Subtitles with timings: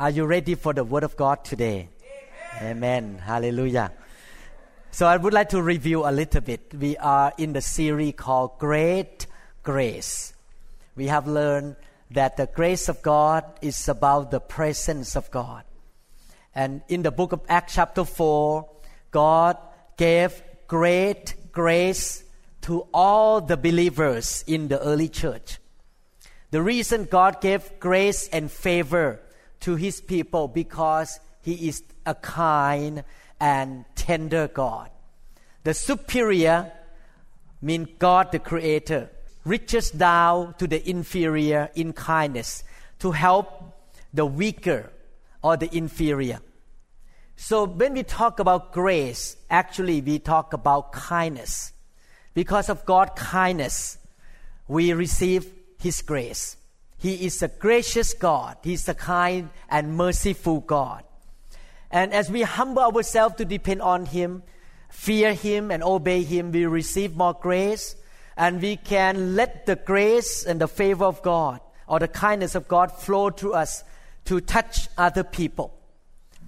[0.00, 1.90] Are you ready for the Word of God today?
[2.56, 2.70] Amen.
[2.70, 3.18] Amen.
[3.18, 3.92] Hallelujah.
[4.92, 6.72] So I would like to review a little bit.
[6.72, 9.26] We are in the series called Great
[9.62, 10.32] Grace.
[10.96, 11.76] We have learned
[12.12, 15.64] that the grace of God is about the presence of God.
[16.54, 18.66] And in the book of Acts, chapter 4,
[19.10, 19.58] God
[19.98, 22.24] gave great grace
[22.62, 25.58] to all the believers in the early church.
[26.52, 29.20] The reason God gave grace and favor
[29.60, 33.04] to his people because he is a kind
[33.40, 34.90] and tender God.
[35.64, 36.72] The superior
[37.60, 39.10] means God the creator
[39.44, 42.64] reaches down to the inferior in kindness
[42.98, 43.74] to help
[44.12, 44.92] the weaker
[45.42, 46.40] or the inferior.
[47.36, 51.72] So when we talk about grace, actually we talk about kindness.
[52.34, 53.98] Because of God's kindness,
[54.68, 56.56] we receive His grace.
[57.00, 58.58] He is a gracious God.
[58.62, 61.02] He's a kind and merciful God.
[61.90, 64.42] And as we humble ourselves to depend on Him,
[64.90, 67.96] fear Him, and obey Him, we receive more grace,
[68.36, 72.68] and we can let the grace and the favor of God or the kindness of
[72.68, 73.82] God flow through us
[74.26, 75.74] to touch other people.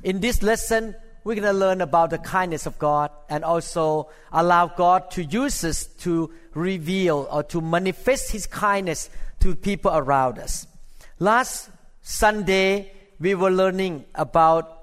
[0.03, 4.67] In this lesson, we're going to learn about the kindness of God and also allow
[4.67, 9.09] God to use us to reveal or to manifest His kindness
[9.43, 10.69] to people around us.
[11.19, 11.69] Last
[12.01, 14.79] Sunday, we were learning about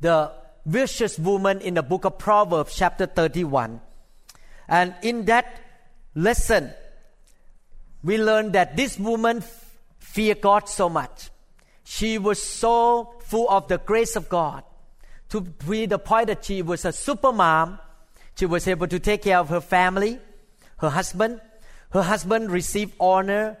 [0.00, 0.30] the
[0.66, 3.80] virtuous woman in the book of Proverbs, chapter 31.
[4.68, 5.58] And in that
[6.14, 6.70] lesson,
[8.04, 9.42] we learned that this woman
[9.98, 11.30] feared God so much.
[11.84, 14.64] She was so full of the grace of God
[15.30, 17.78] to be the point that she was a super mom.
[18.36, 20.18] She was able to take care of her family,
[20.76, 21.40] her husband.
[21.90, 23.58] Her husband received honor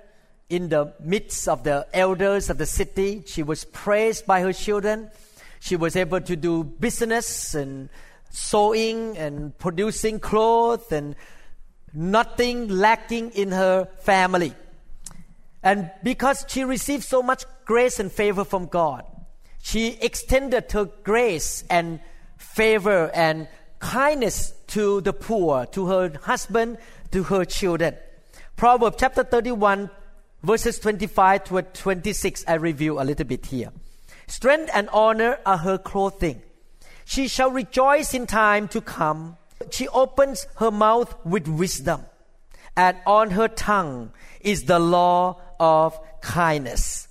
[0.48, 3.22] in the midst of the elders of the city.
[3.26, 5.10] She was praised by her children.
[5.60, 7.88] She was able to do business and
[8.30, 11.16] sewing and producing clothes and
[11.92, 14.54] nothing lacking in her family.
[15.62, 19.04] And because she received so much grace and favor from God,
[19.62, 22.00] she extended her grace and
[22.38, 23.48] favor and
[23.78, 26.78] kindness to the poor, to her husband,
[27.10, 27.96] to her children.
[28.60, 29.88] Proverbs chapter 31,
[30.42, 33.72] verses 25 to 26, I review a little bit here.
[34.26, 36.42] Strength and honor are her clothing.
[37.06, 39.38] She shall rejoice in time to come.
[39.70, 42.04] She opens her mouth with wisdom,
[42.76, 44.12] and on her tongue
[44.42, 47.08] is the law of kindness.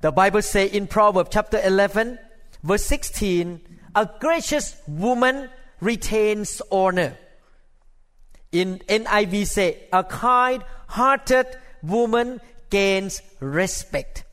[0.00, 2.18] The Bible says in Proverbs chapter 11,
[2.62, 3.60] verse 16,
[3.94, 5.50] a gracious woman
[5.82, 7.18] retains honor.
[8.52, 11.46] In NIV say, a kind-hearted
[11.82, 14.24] woman gains respect.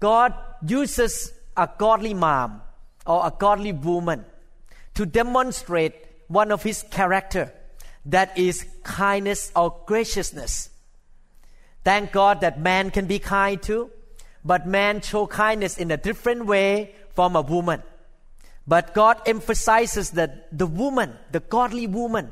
[0.00, 0.34] God
[0.66, 2.62] uses a godly mom
[3.06, 4.24] or a godly woman
[4.94, 5.94] to demonstrate
[6.28, 7.52] one of his character
[8.06, 10.70] that is kindness or graciousness.
[11.84, 13.90] Thank God that man can be kind too,
[14.44, 17.82] but man show kindness in a different way from a woman.
[18.66, 22.30] But God emphasizes that the woman, the godly woman,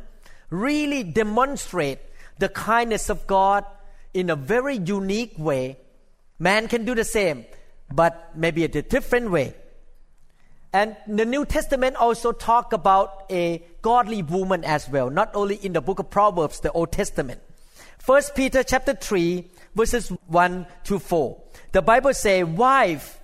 [0.51, 1.99] really demonstrate
[2.39, 3.65] the kindness of God
[4.15, 5.79] in a very unique way.
[6.39, 7.45] Man can do the same,
[7.91, 9.55] but maybe in a different way.
[10.73, 15.75] And the New Testament also talk about a godly woman as well, not only in
[15.75, 17.43] the book of Proverbs, the Old Testament.
[17.99, 21.41] First Peter chapter 3 verses 1 to 4.
[21.73, 23.21] The Bible say, wife,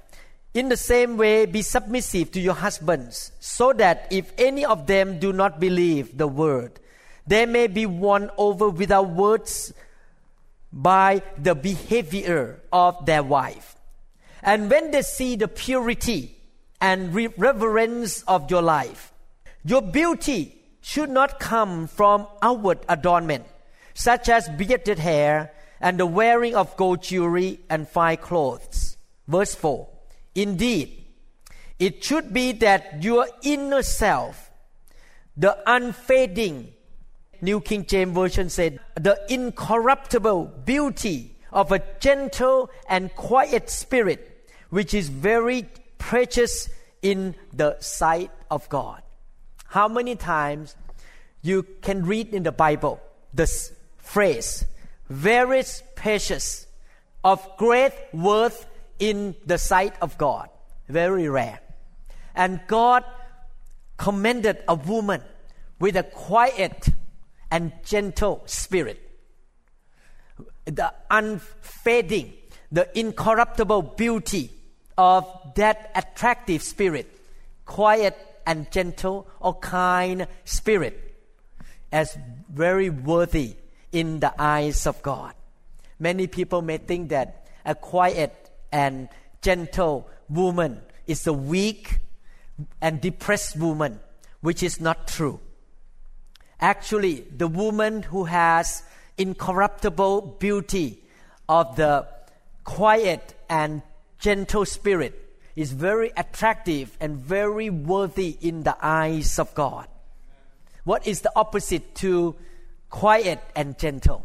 [0.55, 5.19] in the same way be submissive to your husbands, so that if any of them
[5.19, 6.81] do not believe the word,
[7.27, 9.73] they may be won over without words
[10.73, 13.77] by the behavior of their wife.
[14.43, 16.37] And when they see the purity
[16.81, 19.13] and reverence of your life,
[19.65, 23.45] your beauty should not come from outward adornment
[23.99, 28.97] such as bearded hair and the wearing of gold jewelry and fine clothes.
[29.27, 29.89] Verse 4
[30.39, 31.05] Indeed,
[31.81, 34.53] it should be that your inner self,
[35.37, 36.73] the unfading,
[37.41, 44.95] New King James Version said, The incorruptible beauty of a gentle and quiet spirit, which
[44.95, 45.67] is very
[45.99, 46.69] precious
[47.03, 49.03] in the sight of God.
[49.67, 50.77] How many times
[51.43, 53.01] you can read in the Bible
[53.35, 54.65] this phrase,
[55.09, 55.65] very
[55.97, 56.69] precious,
[57.25, 58.67] of great worth
[58.99, 60.49] in the sight of God?
[60.89, 61.61] Very rare.
[62.35, 63.05] And God
[63.97, 65.23] commended a woman
[65.79, 66.89] with a quiet
[67.51, 69.01] and gentle spirit.
[70.65, 72.33] The unfading,
[72.71, 74.51] the incorruptible beauty
[74.97, 77.09] of that attractive spirit,
[77.65, 78.17] quiet
[78.47, 81.17] and gentle or kind spirit,
[81.93, 82.17] as
[82.49, 83.57] very worthy
[83.93, 85.35] in the eyes of God.
[85.99, 89.09] Many people may think that a quiet and
[89.43, 91.99] gentle woman is a weak
[92.81, 94.01] and depressed woman,
[94.41, 95.41] which is not true.
[96.61, 98.83] Actually, the woman who has
[99.17, 101.03] incorruptible beauty
[101.49, 102.07] of the
[102.65, 103.83] quiet and
[104.19, 105.15] gentle spirit
[105.57, 109.89] is very attractive and very worthy in the eyes of God.
[110.85, 112.37] What is the opposite to
[112.91, 114.25] quiet and gentle?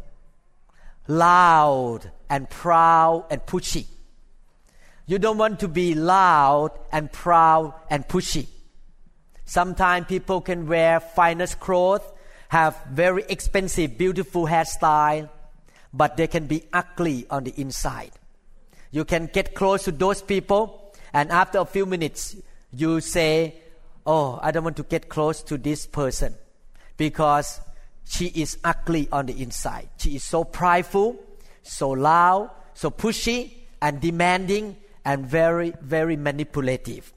[1.07, 3.85] Loud and proud and pushy.
[5.05, 8.47] You don't want to be loud and proud and pushy.
[9.45, 12.01] Sometimes people can wear finest clothes,
[12.49, 15.29] have very expensive, beautiful hairstyle,
[15.93, 18.11] but they can be ugly on the inside.
[18.91, 22.35] You can get close to those people, and after a few minutes,
[22.71, 23.55] you say,
[24.05, 26.35] Oh, I don't want to get close to this person
[26.97, 27.61] because
[28.05, 29.89] she is ugly on the inside.
[29.97, 31.17] She is so prideful,
[31.61, 37.13] so loud, so pushy, and demanding, and very, very manipulative.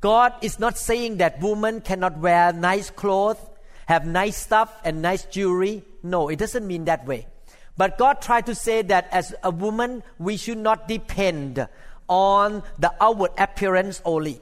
[0.00, 3.38] God is not saying that women cannot wear nice clothes,
[3.86, 5.82] have nice stuff, and nice jewelry.
[6.02, 7.26] No, it doesn't mean that way.
[7.76, 11.66] But God tried to say that as a woman, we should not depend
[12.08, 14.40] on the outward appearance only.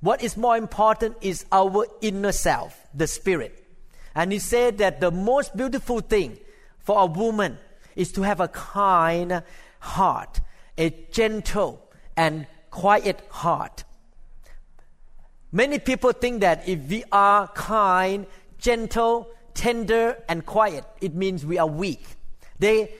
[0.00, 3.64] What is more important is our inner self, the spirit.
[4.14, 6.38] And He said that the most beautiful thing
[6.80, 7.58] for a woman
[7.94, 9.42] is to have a kind
[9.80, 10.40] heart,
[10.76, 11.85] a gentle
[12.16, 13.84] and quiet heart.
[15.52, 18.26] Many people think that if we are kind,
[18.58, 22.04] gentle, tender, and quiet, it means we are weak.
[22.58, 22.92] They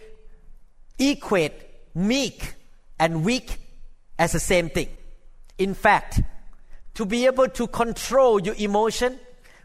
[0.98, 1.52] equate
[1.94, 2.54] meek
[2.98, 3.58] and weak
[4.18, 4.88] as the same thing.
[5.58, 6.20] In fact,
[6.94, 9.18] to be able to control your emotion,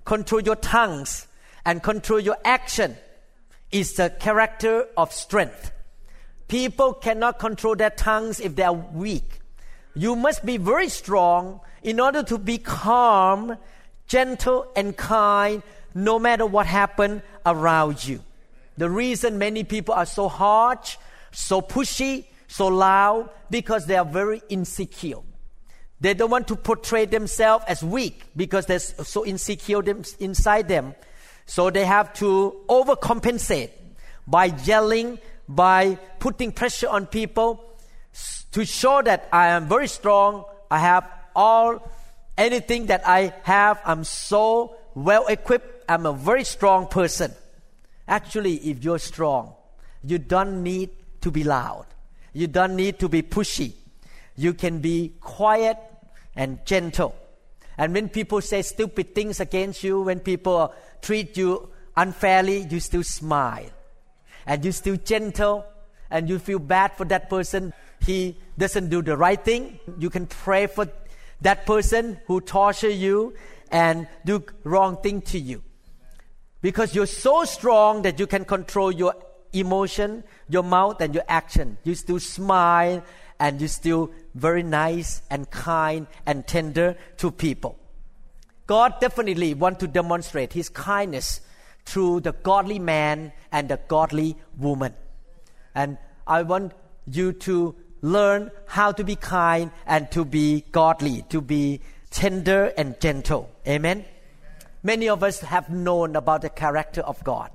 [0.06, 1.28] control your tongues,
[1.66, 2.98] and control your action
[3.72, 5.72] is the character of strength.
[6.48, 9.41] People cannot control their tongues if they are weak.
[9.94, 13.58] You must be very strong in order to be calm,
[14.08, 18.22] gentle, and kind no matter what happens around you.
[18.78, 20.98] The reason many people are so harsh,
[21.32, 25.20] so pushy, so loud, because they are very insecure.
[26.00, 29.84] They don't want to portray themselves as weak because they're so insecure
[30.20, 30.96] inside them.
[31.46, 33.72] So they have to overcompensate
[34.26, 37.71] by yelling, by putting pressure on people
[38.52, 40.46] to show that I am very strong.
[40.70, 41.90] I have all,
[42.38, 43.80] anything that I have.
[43.86, 45.86] I'm so well equipped.
[45.88, 47.32] I'm a very strong person.
[48.08, 49.54] Actually, if you're strong,
[50.04, 50.90] you don't need
[51.22, 51.86] to be loud.
[52.34, 53.74] You don't need to be pushy.
[54.36, 55.78] You can be quiet
[56.36, 57.16] and gentle.
[57.78, 63.04] And when people say stupid things against you, when people treat you unfairly, you still
[63.04, 63.70] smile.
[64.46, 65.66] And you still gentle
[66.10, 67.74] and you feel bad for that person.
[68.06, 69.80] He doesn't do the right thing.
[70.00, 70.88] You can pray for
[71.42, 73.34] that person who torture you
[73.72, 75.64] and do wrong thing to you
[76.62, 79.16] because you're so strong that you can control your
[79.54, 81.78] emotion, your mouth, and your action.
[81.84, 83.04] You still smile
[83.40, 87.78] and you still very nice and kind and tender to people.
[88.68, 91.42] God definitely want to demonstrate His kindness
[91.86, 94.94] through the godly man and the godly woman.
[95.74, 96.74] And I want
[97.08, 103.00] you to learn how to be kind and to be godly, to be tender and
[103.00, 103.50] gentle.
[103.68, 104.06] Amen.
[104.84, 107.52] Many of us have known about the character of God.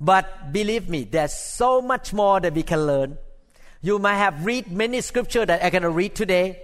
[0.00, 3.18] But believe me, there's so much more that we can learn.
[3.82, 6.60] You might have read many scripture that I'm going to read today,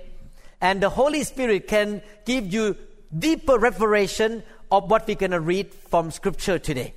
[0.61, 2.76] and the Holy Spirit can give you
[3.16, 6.95] deeper revelation of what we're going to read from scripture today.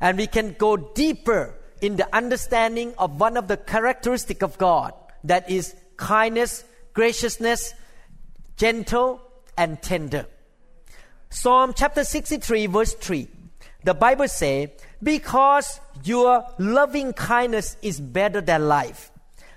[0.00, 4.92] And we can go deeper in the understanding of one of the characteristic of God
[5.26, 7.74] that is kindness, graciousness,
[8.56, 9.20] gentle,
[9.56, 10.26] and tender.
[11.30, 13.28] Psalm chapter 63, verse 3.
[13.84, 19.10] The Bible say, because your loving kindness is better than life,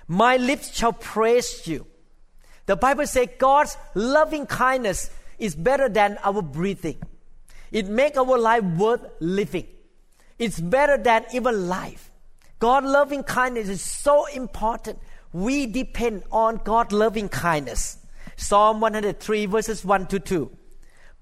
[0.06, 1.86] my lips shall praise you.
[2.66, 7.00] The Bible says God's loving kindness is better than our breathing.
[7.72, 9.66] It makes our life worth living.
[10.38, 12.10] It's better than even life.
[12.58, 14.98] God's loving kindness is so important.
[15.32, 17.98] We depend on God's loving kindness.
[18.36, 20.50] Psalm 103 verses 1 to 2.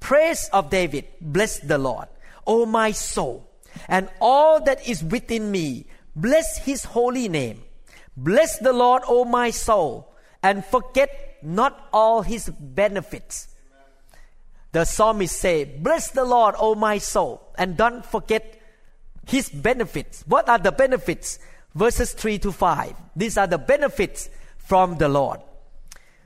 [0.01, 2.09] Praise of David, bless the Lord,
[2.47, 3.51] O my soul,
[3.89, 7.63] and all that is within me, bless his holy name.
[8.17, 10.13] Bless the Lord, O my soul,
[10.43, 13.49] and forget not all his benefits.
[14.73, 18.61] The psalmist say, Bless the Lord, O my soul, and don't forget
[19.27, 20.25] his benefits.
[20.27, 21.39] What are the benefits?
[21.79, 22.93] Verses 3 to 5.
[23.15, 25.39] These are the benefits from the Lord.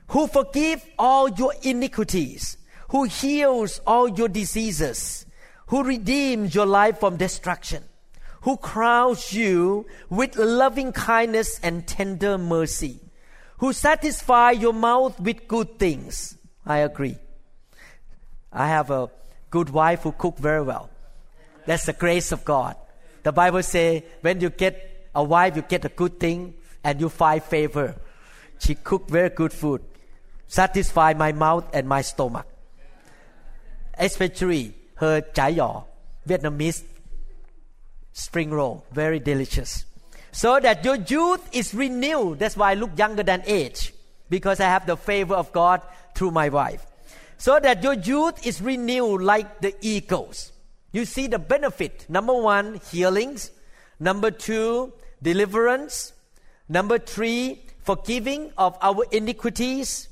[0.07, 2.57] Who forgive all your iniquities,
[2.89, 5.27] who heals all your diseases,
[5.67, 7.83] who redeems your life from destruction,
[8.41, 12.99] who crowns you with loving kindness and tender mercy,
[13.59, 16.35] who satisfy your mouth with good things.
[16.65, 17.17] I agree.
[18.51, 19.11] I have a
[19.51, 20.89] good wife who cook very well.
[21.67, 22.75] That's the grace of God.
[23.21, 26.53] The Bible says when you get a wife, you get a good thing
[26.83, 27.95] and you find favor.
[28.59, 29.81] She cook very good food,
[30.47, 32.47] satisfy my mouth and my stomach.
[33.97, 35.83] Especially her chả giò,
[36.25, 36.83] Vietnamese
[38.13, 39.85] spring roll, very delicious.
[40.31, 42.39] So that your youth is renewed.
[42.39, 43.93] That's why I look younger than age,
[44.29, 45.81] because I have the favor of God
[46.15, 46.85] through my wife.
[47.37, 50.51] So that your youth is renewed like the eagles.
[50.91, 52.05] You see the benefit.
[52.07, 53.51] Number one, healings.
[53.99, 54.93] Number two,
[55.23, 56.13] deliverance.
[56.69, 60.09] Number three, forgiving of our iniquities.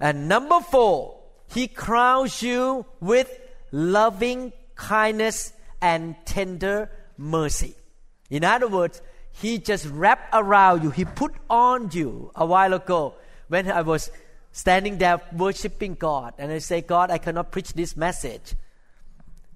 [0.00, 3.30] And number four, He crowns you with
[3.70, 7.74] loving kindness and tender mercy.
[8.30, 9.02] In other words,
[9.32, 10.90] He just wrapped around you.
[10.90, 13.14] He put on you a while ago
[13.48, 14.10] when I was
[14.52, 18.54] standing there worshiping God and I say, God, I cannot preach this message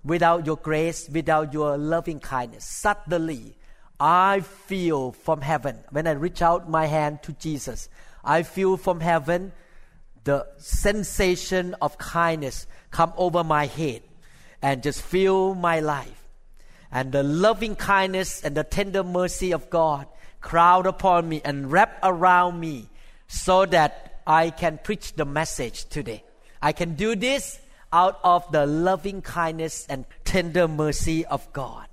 [0.05, 2.65] without your grace, without your loving kindness.
[2.65, 3.57] Suddenly,
[3.99, 7.89] I feel from heaven, when I reach out my hand to Jesus,
[8.23, 9.53] I feel from heaven
[10.25, 14.03] the sensation of kindness come over my head
[14.61, 16.29] and just fill my life.
[16.91, 20.07] And the loving kindness and the tender mercy of God
[20.41, 22.89] crowd upon me and wrap around me
[23.29, 26.23] so that I can preach the message today.
[26.61, 27.61] I can do this
[27.93, 31.87] out of the loving kindness and tender mercy of God.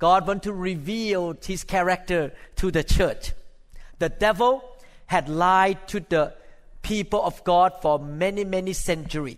[0.00, 3.32] God wants to reveal his character to the church.
[3.98, 4.64] The devil
[5.06, 6.34] had lied to the
[6.82, 9.36] people of God for many, many centuries.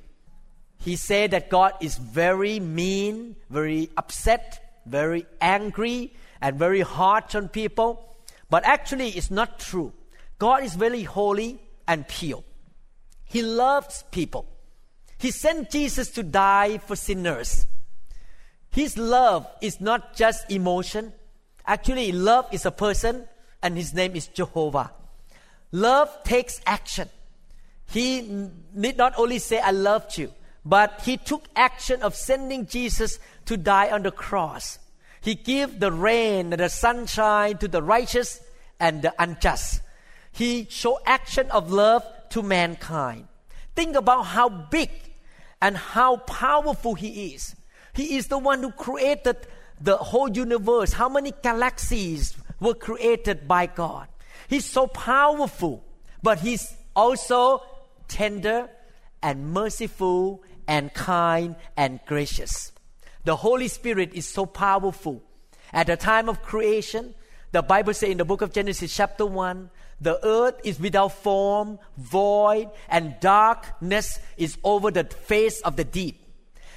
[0.78, 7.48] He said that God is very mean, very upset, very angry, and very harsh on
[7.48, 8.16] people.
[8.48, 9.92] But actually, it's not true.
[10.38, 12.44] God is very holy and pure.
[13.24, 14.46] He loves people.
[15.18, 17.66] He sent Jesus to die for sinners.
[18.72, 21.12] His love is not just emotion.
[21.66, 23.28] Actually, love is a person,
[23.62, 24.90] and his name is Jehovah.
[25.70, 27.08] Love takes action.
[27.86, 30.32] He need not only say, I loved you,
[30.64, 34.78] but he took action of sending Jesus to die on the cross.
[35.20, 38.40] He gave the rain and the sunshine to the righteous
[38.80, 39.82] and the unjust.
[40.32, 43.28] He showed action of love to mankind.
[43.76, 44.90] Think about how big
[45.60, 47.54] and how powerful He is.
[47.94, 49.36] He is the one who created
[49.80, 50.92] the whole universe.
[50.92, 54.08] How many galaxies were created by God?
[54.48, 55.84] He's so powerful,
[56.22, 57.62] but He's also
[58.08, 58.68] tender
[59.22, 62.72] and merciful and kind and gracious.
[63.24, 65.22] The Holy Spirit is so powerful.
[65.72, 67.14] At the time of creation,
[67.52, 69.70] the Bible says in the book of Genesis, chapter 1,
[70.00, 76.21] the earth is without form, void, and darkness is over the face of the deep.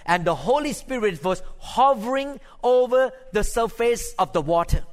[0.05, 4.83] And the Holy Spirit was hovering over the surface of the water.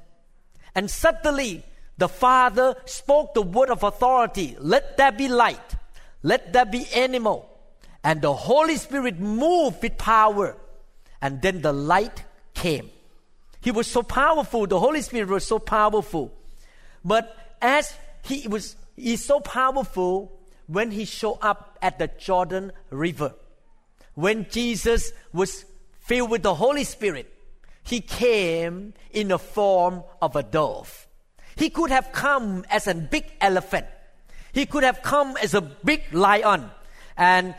[0.75, 1.65] And suddenly,
[1.99, 5.77] the Father spoke the word of authority let there be light,
[6.23, 7.49] let there be animal.
[8.03, 10.57] And the Holy Spirit moved with power.
[11.21, 12.91] And then the light came.
[13.61, 16.33] He was so powerful, the Holy Spirit was so powerful.
[17.05, 20.33] But as he was he's so powerful
[20.67, 23.35] when he showed up at the Jordan River.
[24.15, 25.65] When Jesus was
[26.01, 27.33] filled with the Holy Spirit,
[27.83, 31.07] he came in the form of a dove.
[31.57, 33.87] He could have come as a big elephant.
[34.53, 36.71] He could have come as a big lion
[37.17, 37.55] and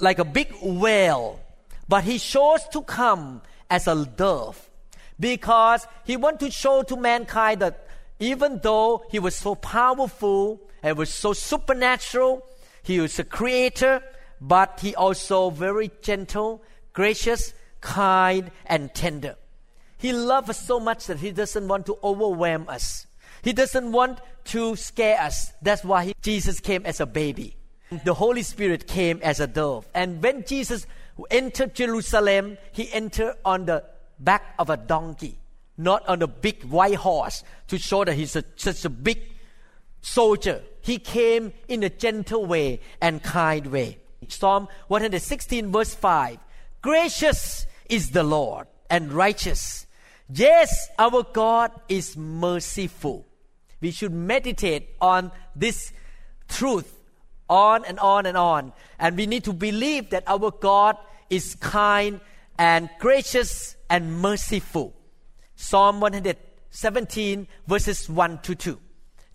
[0.00, 1.40] like a big whale.
[1.88, 4.70] But he chose to come as a dove.
[5.18, 7.86] because he wanted to show to mankind that
[8.18, 12.44] even though he was so powerful and was so supernatural,
[12.82, 14.02] he was a creator,
[14.46, 19.36] but he also very gentle, gracious, kind, and tender.
[19.96, 23.06] He loves us so much that he doesn't want to overwhelm us.
[23.42, 24.20] He doesn't want
[24.52, 25.50] to scare us.
[25.62, 27.56] That's why he, Jesus came as a baby.
[28.04, 29.86] The Holy Spirit came as a dove.
[29.94, 30.86] And when Jesus
[31.30, 33.82] entered Jerusalem, he entered on the
[34.18, 35.38] back of a donkey,
[35.78, 39.22] not on a big white horse to show that he's a, such a big
[40.02, 40.60] soldier.
[40.82, 44.00] He came in a gentle way and kind way.
[44.32, 46.38] Psalm 116, verse 5
[46.82, 49.86] Gracious is the Lord and righteous.
[50.28, 53.26] Yes, our God is merciful.
[53.80, 55.92] We should meditate on this
[56.48, 57.00] truth
[57.48, 58.72] on and on and on.
[58.98, 60.96] And we need to believe that our God
[61.30, 62.20] is kind
[62.58, 64.94] and gracious and merciful.
[65.56, 68.80] Psalm 117, verses 1 to 2.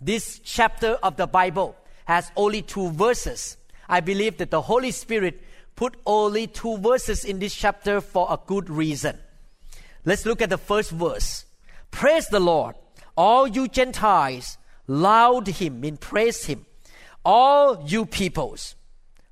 [0.00, 3.56] This chapter of the Bible has only two verses.
[3.90, 5.42] I believe that the Holy Spirit
[5.76, 9.18] put only two verses in this chapter for a good reason.
[10.06, 11.44] Let's look at the first verse.
[11.90, 12.76] Praise the Lord,
[13.16, 14.56] all you Gentiles,
[14.86, 16.64] laud him, mean praise him
[17.24, 18.74] all you peoples.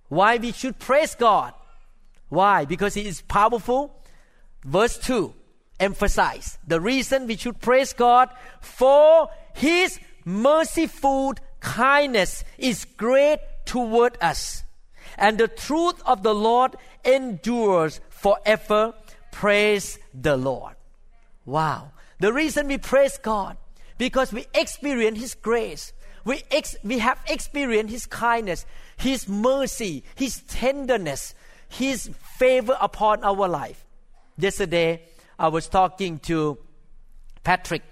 [0.08, 1.54] Why we should praise God?
[2.28, 2.64] Why?
[2.64, 3.94] Because He is powerful.
[4.64, 5.34] Verse 2
[5.80, 8.28] emphasize the reason we should praise God
[8.60, 14.64] for His merciful kindness is great toward us.
[15.16, 18.94] And the truth of the Lord endures forever.
[19.30, 20.74] Praise the Lord.
[21.46, 21.92] Wow.
[22.18, 23.56] The reason we praise God
[23.96, 25.92] because we experience His grace
[26.28, 28.66] we, ex- we have experienced His kindness,
[28.98, 31.34] His mercy, His tenderness,
[31.68, 33.86] His favor upon our life.
[34.36, 35.02] Yesterday,
[35.38, 36.58] I was talking to
[37.44, 37.82] Patrick.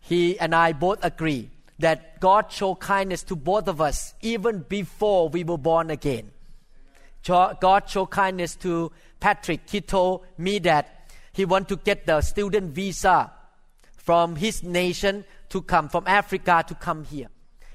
[0.00, 5.28] He and I both agree that God showed kindness to both of us even before
[5.28, 6.30] we were born again.
[7.24, 9.60] God showed kindness to Patrick.
[9.68, 13.32] He told me that he want to get the student visa
[13.96, 17.28] from his nation to come, from Africa to come here.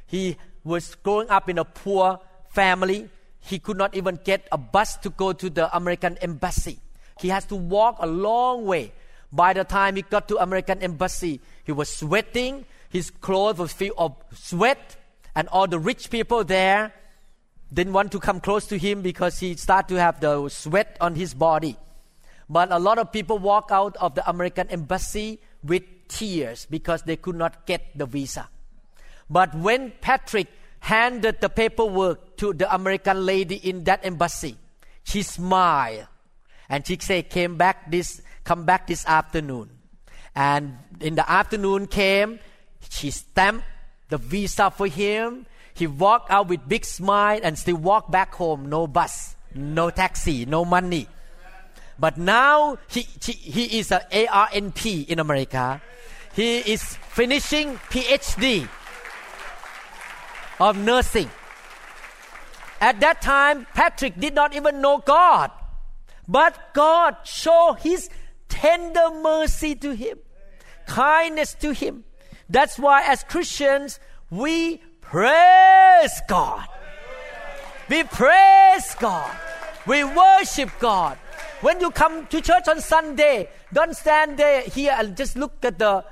[0.07, 3.09] He was growing up in a poor family.
[3.39, 6.79] He could not even get a bus to go to the American embassy.
[7.19, 8.93] He has to walk a long way.
[9.31, 12.65] By the time he got to American embassy, he was sweating.
[12.91, 14.97] His clothes were filled of sweat,
[15.34, 16.93] and all the rich people there
[17.73, 21.15] didn't want to come close to him because he started to have the sweat on
[21.15, 21.77] his body.
[22.49, 27.15] But a lot of people walk out of the American embassy with tears because they
[27.15, 28.49] could not get the visa.
[29.30, 30.47] But when Patrick
[30.82, 34.58] handed the paperwork to the American lady in that embassy,
[35.04, 36.08] she smiled
[36.67, 39.69] and she said, "Came back this, come back this afternoon."
[40.36, 42.39] And in the afternoon came,
[42.91, 43.63] she stamped
[44.10, 45.47] the visa for him.
[45.73, 48.67] He walked out with big smile and still walked back home.
[48.67, 51.08] No bus, no taxi, no money.
[51.97, 55.82] But now he, he, he is a ARNP in America.
[56.36, 56.84] He is
[57.15, 58.67] finishing PhD
[60.60, 61.30] of nursing.
[62.82, 65.51] At that time, Patrick did not even know God.
[66.27, 68.10] But God showed His
[68.51, 70.19] tender mercy to him,
[70.86, 72.04] kindness to him.
[72.51, 76.67] That's why, as Christians, we praise God.
[77.89, 79.35] We praise God.
[79.87, 81.17] We worship God.
[81.61, 85.79] When you come to church on Sunday, don't stand there here and just look at
[85.79, 86.03] the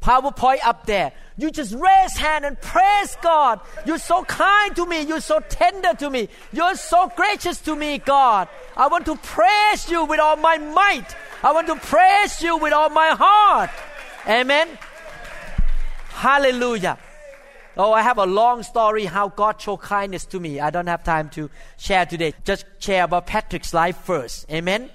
[0.00, 1.12] PowerPoint up there.
[1.36, 3.60] You just raise hand and praise God.
[3.84, 5.02] You're so kind to me.
[5.02, 6.28] You're so tender to me.
[6.52, 8.48] You're so gracious to me, God.
[8.76, 11.14] I want to praise you with all my might.
[11.42, 13.70] I want to praise you with all my heart.
[14.26, 14.68] Amen.
[16.12, 16.98] Hallelujah.
[17.76, 20.60] Oh, I have a long story how God showed kindness to me.
[20.60, 22.34] I don't have time to share today.
[22.44, 24.50] Just share about Patrick's life first.
[24.50, 24.90] Amen.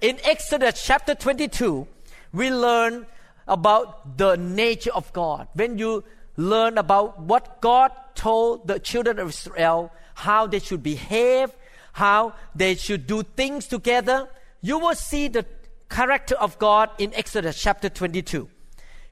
[0.00, 1.86] In Exodus chapter 22,
[2.32, 3.06] we learn
[3.46, 6.04] about the nature of God, when you
[6.36, 11.50] learn about what God told the children of Israel, how they should behave,
[11.92, 14.28] how they should do things together,
[14.62, 15.44] you will see the
[15.88, 18.48] character of God in Exodus chapter 22.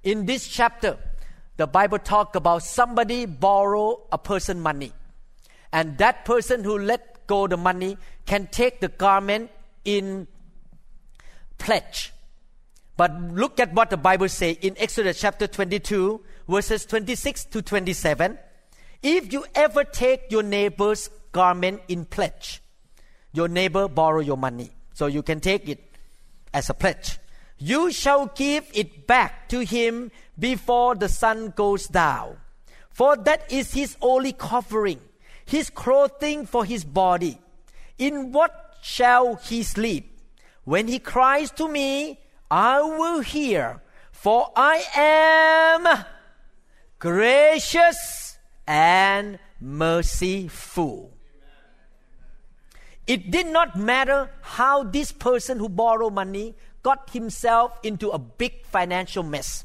[0.04, 0.98] In this chapter,
[1.58, 4.92] the Bible talk about somebody borrow a person money.
[5.72, 9.50] And that person who let go the money can take the garment
[9.84, 10.28] in
[11.58, 12.12] pledge.
[12.96, 18.38] But look at what the Bible say in Exodus chapter 22, verses 26 to 27.
[19.02, 22.62] If you ever take your neighbor's garment in pledge,
[23.32, 25.92] your neighbor borrow your money, so you can take it
[26.54, 27.18] as a pledge.
[27.58, 32.36] You shall give it back to him before the sun goes down.
[32.90, 35.00] For that is his only covering,
[35.44, 37.38] his clothing for his body.
[37.98, 40.20] In what shall he sleep?
[40.64, 46.04] When he cries to me, I will hear, for I am
[46.98, 51.12] gracious and merciful.
[53.06, 58.64] It did not matter how this person who borrowed money got himself into a big
[58.66, 59.64] financial mess.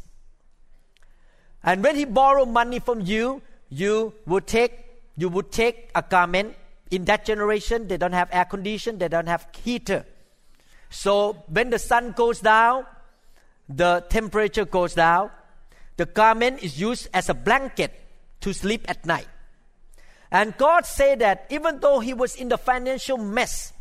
[1.63, 4.80] And when he borrowed money from you, you would take
[5.15, 6.56] you would take a garment.
[6.91, 10.06] In that generation, they don't have air condition, they don't have heater.
[10.89, 12.86] So when the sun goes down,
[13.67, 15.32] the temperature goes down.
[15.97, 17.93] The garment is used as a blanket
[18.41, 19.28] to sleep at night.
[20.32, 23.73] And God said that even though he was in the financial mess,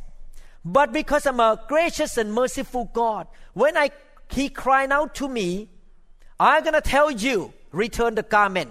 [0.64, 3.90] but because I'm a gracious and merciful God, when I
[4.30, 5.68] he cried out to me,
[6.40, 8.70] I'm gonna tell you, return the garment,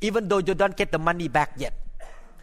[0.00, 1.74] even though you don't get the money back yet.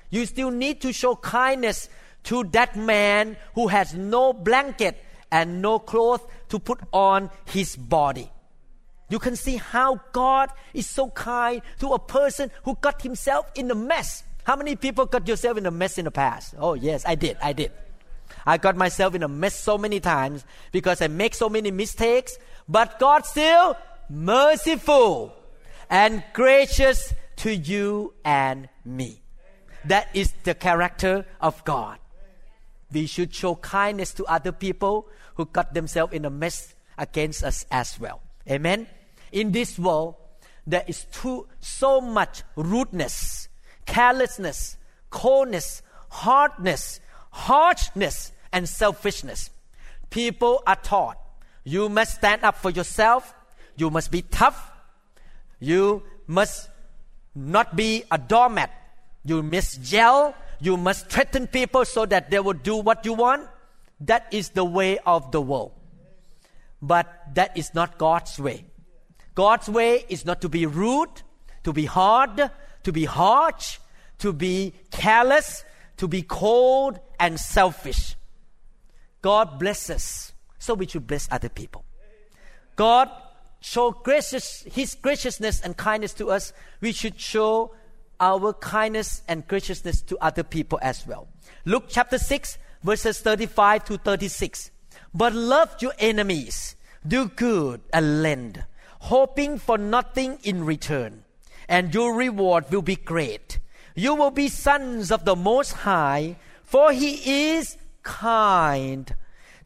[0.10, 1.90] You still need to show kindness
[2.26, 8.30] to that man who has no blanket and no clothes to put on his body.
[9.10, 13.70] You can see how God is so kind to a person who got himself in
[13.72, 14.24] a mess.
[14.44, 16.56] How many people got yourself in a mess in the past?
[16.58, 17.38] Oh, yes, I did.
[17.42, 17.72] I did.
[18.46, 22.38] I got myself in a mess so many times because I make so many mistakes,
[22.68, 23.78] but God still
[24.10, 25.36] merciful
[25.90, 29.22] and gracious to you and me.
[29.86, 32.00] That is the character of God.
[32.92, 37.66] We should show kindness to other people who got themselves in a mess against us
[37.72, 38.22] as well.
[38.50, 38.88] Amen.
[39.32, 40.16] In this world,
[40.66, 43.50] there is too so much rudeness,
[43.86, 44.78] carelessness,
[45.10, 47.00] coldness, hardness,
[47.34, 49.50] harshness, and selfishness.
[50.10, 51.18] People are taught
[51.66, 53.34] you must stand up for yourself,
[53.78, 54.72] you must be tough,
[55.60, 56.70] you must
[57.34, 58.70] not be a doormat,
[59.24, 63.48] you must yell, you must threaten people so that they will do what you want.
[64.02, 65.72] That is the way of the world.
[66.82, 68.66] But that is not God's way.
[69.36, 71.22] God's way is not to be rude,
[71.64, 72.52] to be hard,
[72.84, 73.80] to be harsh,
[74.20, 75.64] to be careless,
[75.98, 78.16] to be cold and selfish.
[79.22, 81.86] God blesses, so we should bless other people.
[82.76, 83.10] God
[83.62, 86.54] show gracious, His graciousness and kindness to us.
[86.82, 87.74] We should show
[88.20, 91.28] our kindness and graciousness to other people as well.
[91.66, 94.72] Luke chapter 6, verses 35 to 36.
[95.14, 96.76] But love your enemies,
[97.08, 98.66] do good and lend,
[99.00, 101.24] hoping for nothing in return,
[101.68, 103.60] and your reward will be great.
[103.96, 109.14] You will be sons of the Most High, for He is kind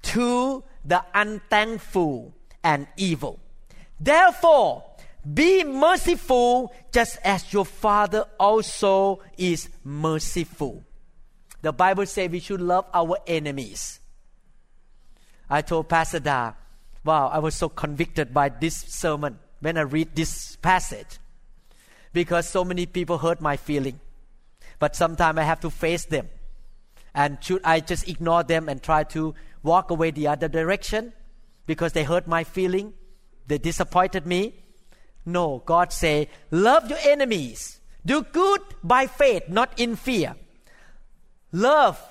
[0.04, 3.40] to the unthankful and evil.
[4.00, 4.84] Therefore,
[5.34, 10.84] be merciful just as your Father also is merciful.
[11.62, 14.00] The Bible says we should love our enemies.
[15.50, 16.54] I told Pastor Da,
[17.04, 21.20] wow, I was so convicted by this sermon when I read this passage
[22.14, 24.00] because so many people hurt my feeling.
[24.80, 26.30] But sometimes I have to face them.
[27.14, 31.14] And should I just ignore them and try to walk away the other direction
[31.66, 32.94] because they hurt my feeling?
[33.48, 34.54] They disappointed me?
[35.26, 37.80] No, God say, love your enemies.
[38.06, 40.36] Do good by faith, not in fear.
[41.52, 42.02] Love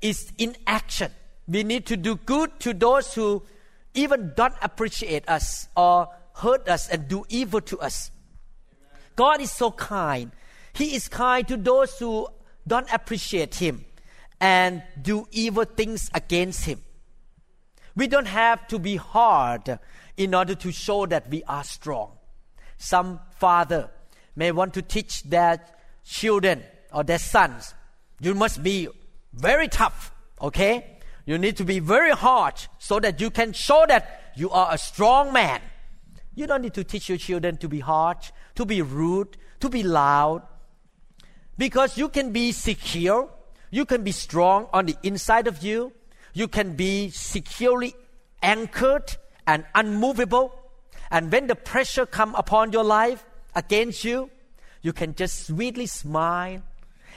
[0.00, 1.10] is in action.
[1.48, 3.42] We need to do good to those who
[3.94, 8.10] even don't appreciate us or hurt us and do evil to us.
[9.16, 10.30] God is so kind.
[10.80, 12.26] He is kind to those who
[12.66, 13.84] don't appreciate Him
[14.40, 16.80] and do evil things against Him.
[17.94, 19.78] We don't have to be hard
[20.16, 22.12] in order to show that we are strong.
[22.78, 23.90] Some father
[24.34, 25.60] may want to teach their
[26.02, 26.62] children
[26.94, 27.74] or their sons,
[28.18, 28.88] you must be
[29.34, 30.98] very tough, okay?
[31.26, 34.78] You need to be very hard so that you can show that you are a
[34.78, 35.60] strong man.
[36.34, 38.16] You don't need to teach your children to be hard,
[38.54, 40.42] to be rude, to be loud.
[41.60, 43.28] Because you can be secure,
[43.70, 45.92] you can be strong on the inside of you,
[46.32, 47.94] you can be securely
[48.42, 50.54] anchored and unmovable.
[51.10, 54.30] And when the pressure come upon your life against you,
[54.80, 56.62] you can just sweetly smile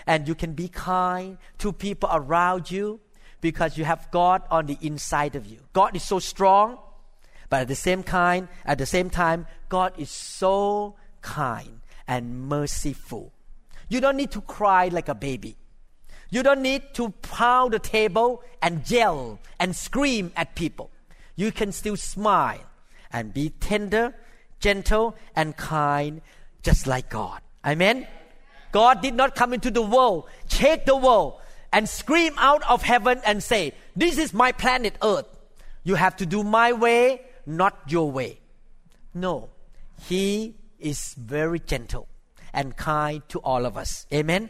[0.06, 3.00] and you can be kind to people around you
[3.40, 5.60] because you have God on the inside of you.
[5.72, 6.80] God is so strong,
[7.48, 11.80] but at the same time, at the same time, God is so kind
[12.10, 13.32] and merciful.
[13.90, 15.58] You don't need to cry like a baby.
[16.30, 20.90] You don't need to pound the table and yell and scream at people.
[21.36, 22.64] You can still smile
[23.12, 24.16] and be tender,
[24.60, 26.22] gentle, and kind,
[26.64, 27.42] just like God.
[27.66, 28.08] Amen.
[28.72, 31.40] God did not come into the world, shake the world,
[31.72, 35.28] and scream out of heaven and say, This is my planet Earth.
[35.84, 38.40] You have to do my way, not your way.
[39.14, 39.50] No.
[40.08, 42.08] He is very gentle
[42.54, 44.06] and kind to all of us.
[44.14, 44.50] Amen.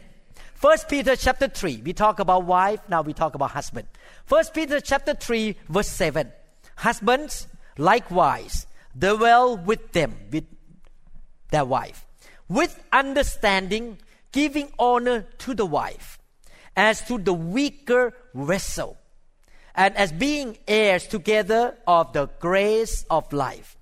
[0.54, 3.86] First Peter chapter 3, we talk about wife, now we talk about husband.
[4.24, 6.32] First Peter chapter 3, verse 7.
[6.76, 10.44] Husbands, likewise, dwell with them, with
[11.50, 12.06] their wife,
[12.48, 13.98] with understanding,
[14.32, 16.18] giving honor to the wife,
[16.76, 18.96] as to the weaker vessel,
[19.74, 23.76] and as being heirs together of the grace of life,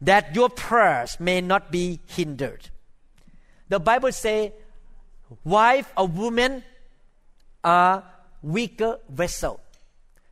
[0.00, 2.70] that your prayers may not be hindered.
[3.70, 4.50] The Bible says
[5.44, 6.62] wife or woman
[7.62, 8.04] are
[8.42, 9.60] weaker vessel.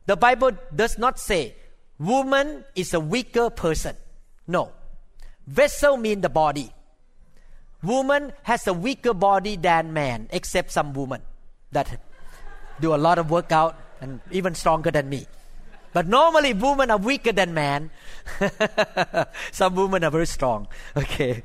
[0.05, 1.55] The Bible does not say
[1.97, 3.95] woman is a weaker person.
[4.45, 4.71] No.
[5.47, 6.71] Vessel mean the body.
[7.81, 11.21] Woman has a weaker body than man, except some women
[11.71, 12.01] that
[12.81, 15.27] do a lot of workout and even stronger than me.
[15.93, 17.89] But normally women are weaker than man.
[19.51, 20.67] some women are very strong.
[20.97, 21.43] Okay.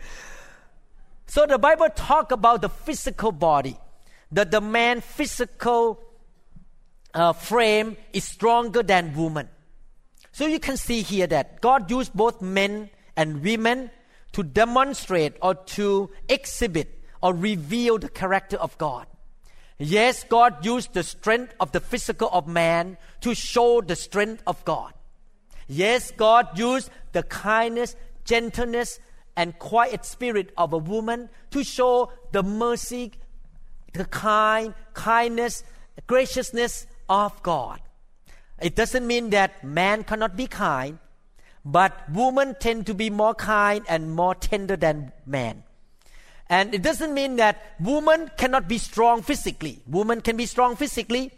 [1.26, 3.76] So the Bible talk about the physical body,
[4.32, 6.00] that the man physical
[7.14, 9.48] uh, frame is stronger than woman.
[10.32, 13.90] So you can see here that God used both men and women
[14.32, 19.06] to demonstrate or to exhibit or reveal the character of God.
[19.78, 24.64] Yes, God used the strength of the physical of man to show the strength of
[24.64, 24.92] God.
[25.66, 28.98] Yes, God used the kindness, gentleness,
[29.36, 33.12] and quiet spirit of a woman to show the mercy,
[33.92, 35.64] the kind, kindness,
[36.06, 37.80] graciousness of God.
[38.60, 40.98] It doesn't mean that man cannot be kind,
[41.64, 45.64] but women tend to be more kind and more tender than man.
[46.48, 49.82] And it doesn't mean that woman cannot be strong physically.
[49.86, 51.32] Woman can be strong physically,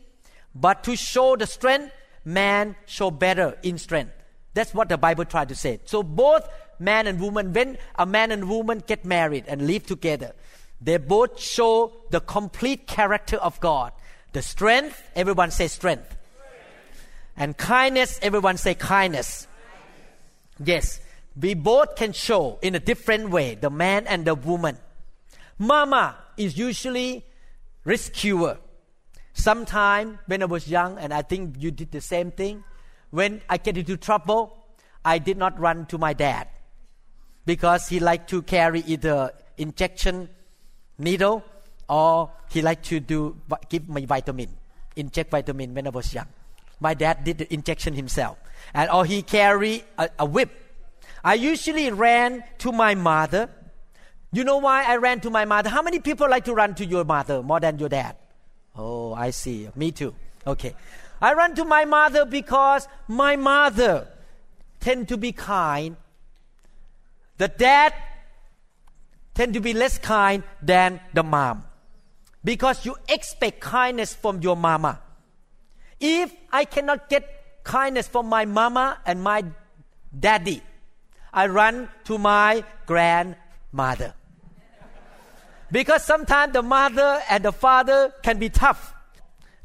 [0.55, 1.93] but to show the strength,
[2.25, 4.13] man show better in strength.
[4.53, 5.81] That's what the Bible tried to say.
[5.85, 10.33] So both man and woman, when a man and woman get married and live together,
[10.81, 13.93] they both show the complete character of God.
[14.33, 16.17] The strength, everyone say strength.
[17.37, 19.47] And kindness, everyone say kindness.
[20.63, 21.01] Yes,
[21.39, 24.79] we both can show in a different way, the man and the woman.
[25.59, 27.25] Mama is usually
[27.85, 28.59] rescuer.
[29.33, 32.65] Sometime when I was young, and I think you did the same thing,
[33.11, 34.57] when I get into trouble,
[35.05, 36.49] I did not run to my dad
[37.47, 40.29] because he liked to carry either injection
[40.99, 41.43] needle
[41.89, 43.37] or he liked to do
[43.71, 44.51] give my vitamin,
[44.97, 46.27] inject vitamin when I was young.
[46.81, 48.37] My dad did the injection himself,
[48.75, 50.51] and or he carry a, a whip.
[51.25, 53.49] I usually ran to my mother.
[54.33, 55.71] You know why I ran to my mother?
[55.71, 58.17] How many people like to run to your mother more than your dad?
[58.75, 59.69] Oh, I see.
[59.75, 60.15] Me too.
[60.47, 60.75] Okay.
[61.21, 64.09] I run to my mother because my mother
[64.81, 65.97] tend to be kind
[67.39, 67.95] the dad
[69.35, 71.65] tend to be less kind than the mom
[72.45, 75.01] because you expect kindness from your mama.
[76.01, 77.29] If I cannot get
[77.65, 79.45] kindness from my mama and my
[80.19, 80.63] daddy,
[81.33, 84.15] I run to my grandmother.
[85.71, 88.95] because sometimes the mother and the father can be tough.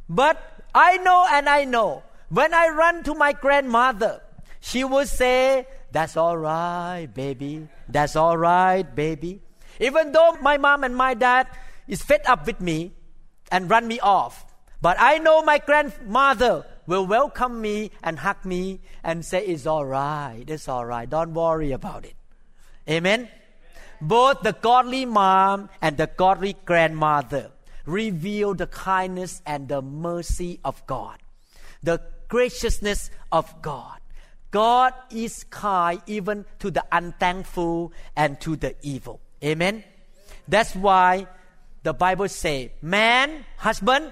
[0.10, 0.42] But
[0.74, 4.22] I know and I know when I run to my grandmother,
[4.60, 7.68] she will say, that's all right, baby.
[7.90, 9.42] That's all right, baby.
[9.80, 11.48] Even though my mom and my dad
[11.88, 12.94] is fed up with me
[13.52, 14.46] and run me off,
[14.82, 19.86] but I know my grandmother will welcome me and hug me and say, It's all
[19.86, 22.16] right, it's all right, don't worry about it.
[22.90, 23.30] Amen?
[24.02, 27.52] Both the godly mom and the godly grandmother
[27.86, 31.20] reveal the kindness and the mercy of God,
[31.84, 34.01] the graciousness of God.
[34.52, 39.22] God is kind even to the unthankful and to the evil.
[39.44, 39.84] Amen.
[40.48, 41.28] That's why
[41.84, 44.12] the Bible say, man, husband,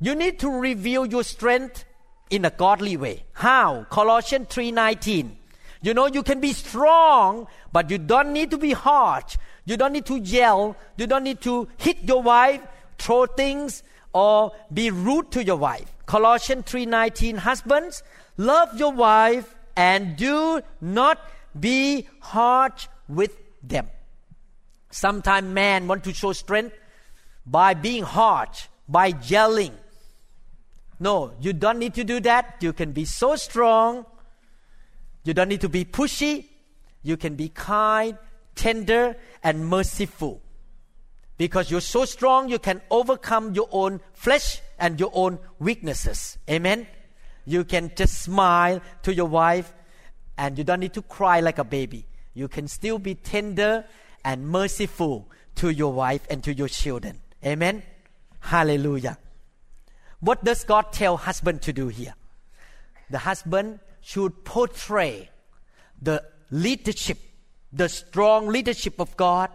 [0.00, 1.84] you need to reveal your strength
[2.30, 3.24] in a godly way.
[3.32, 3.84] How?
[3.90, 5.36] Colossians 3:19.
[5.80, 9.36] You know you can be strong, but you don't need to be harsh.
[9.64, 10.76] You don't need to yell.
[10.96, 12.60] You don't need to hit your wife,
[12.98, 15.94] throw things, or be rude to your wife.
[16.06, 18.02] Colossians 3:19 Husbands,
[18.38, 21.20] Love your wife and do not
[21.58, 23.88] be harsh with them.
[24.90, 26.74] Sometimes men want to show strength
[27.44, 29.72] by being harsh, by yelling.
[31.00, 32.56] No, you don't need to do that.
[32.60, 34.06] You can be so strong.
[35.24, 36.46] You don't need to be pushy.
[37.02, 38.18] You can be kind,
[38.54, 40.40] tender, and merciful.
[41.36, 46.38] Because you're so strong, you can overcome your own flesh and your own weaknesses.
[46.50, 46.86] Amen.
[47.48, 49.72] You can just smile to your wife
[50.36, 52.04] and you don't need to cry like a baby.
[52.34, 53.86] You can still be tender
[54.22, 57.20] and merciful to your wife and to your children.
[57.42, 57.82] Amen.
[58.40, 59.16] Hallelujah.
[60.20, 62.14] What does God tell husband to do here?
[63.08, 65.30] The husband should portray
[66.02, 67.18] the leadership,
[67.72, 69.48] the strong leadership of God,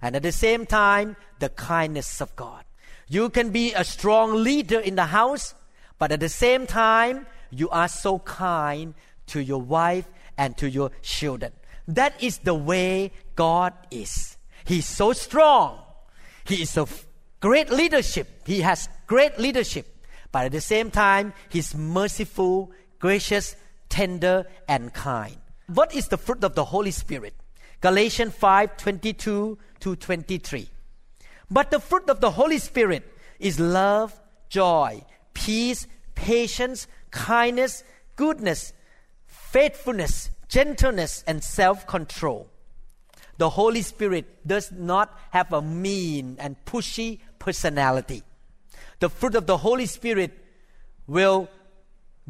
[0.00, 2.64] and at the same time, the kindness of God.
[3.08, 5.54] You can be a strong leader in the house,
[6.02, 8.92] but at the same time, you are so kind
[9.28, 10.04] to your wife
[10.36, 11.52] and to your children.
[11.86, 14.36] That is the way God is.
[14.64, 15.78] He's so strong.
[16.42, 16.88] He is a
[17.38, 18.26] great leadership.
[18.44, 19.86] He has great leadership.
[20.32, 23.54] But at the same time, He's merciful, gracious,
[23.88, 25.36] tender, and kind.
[25.68, 27.34] What is the fruit of the Holy Spirit?
[27.80, 30.68] Galatians 5 22 to 23.
[31.48, 33.04] But the fruit of the Holy Spirit
[33.38, 37.84] is love, joy, peace, patience, kindness,
[38.16, 38.72] goodness,
[39.26, 42.48] faithfulness, gentleness, and self control.
[43.38, 48.22] The Holy Spirit does not have a mean and pushy personality.
[49.00, 50.32] The fruit of the Holy Spirit
[51.06, 51.48] will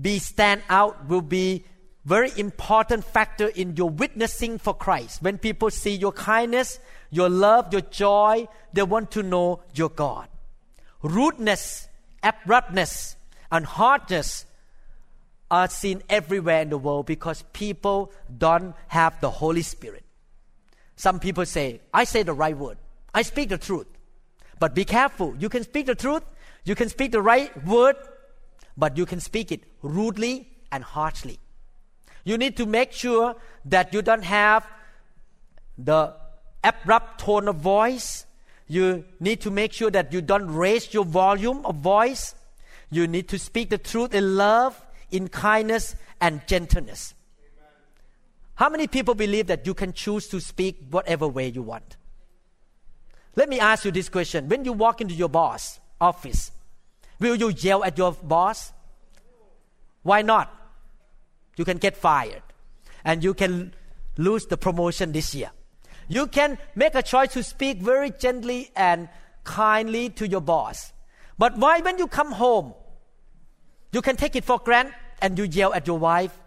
[0.01, 1.65] be stand out, will be
[2.05, 5.23] very important factor in your witnessing for Christ.
[5.23, 10.29] When people see your kindness, your love, your joy, they want to know your God.
[11.03, 11.89] Rudeness,
[12.23, 13.17] abruptness,
[13.51, 14.47] and hardness
[15.51, 20.03] are seen everywhere in the world because people don't have the Holy Spirit.
[20.97, 22.79] Some people say, I say the right word.
[23.13, 23.87] I speak the truth.
[24.59, 25.35] But be careful.
[25.39, 26.23] You can speak the truth.
[26.65, 27.97] You can speak the right word.
[28.77, 31.39] But you can speak it rudely and harshly.
[32.25, 34.67] You need to make sure that you don't have
[35.77, 36.15] the
[36.63, 38.25] abrupt tone of voice.
[38.73, 42.35] You need to make sure that you don't raise your volume of voice.
[42.91, 44.81] You need to speak the truth in love,
[45.11, 47.15] in kindness, and gentleness.
[48.55, 51.97] How many people believe that you can choose to speak whatever way you want?
[53.37, 54.49] Let me ask you this question.
[54.49, 56.51] When you walk into your boss office,
[57.19, 58.73] will you yell at your boss?
[60.03, 60.63] Why not?
[61.57, 62.43] you can get fired
[63.05, 63.75] and you can
[64.17, 65.51] lose the promotion this year.
[66.09, 69.09] You can make a choice to speak very gently and
[69.45, 70.93] kindly to your boss.
[71.39, 72.75] But why, when you come home,
[73.93, 76.39] you can take it for granted and you yell at your wife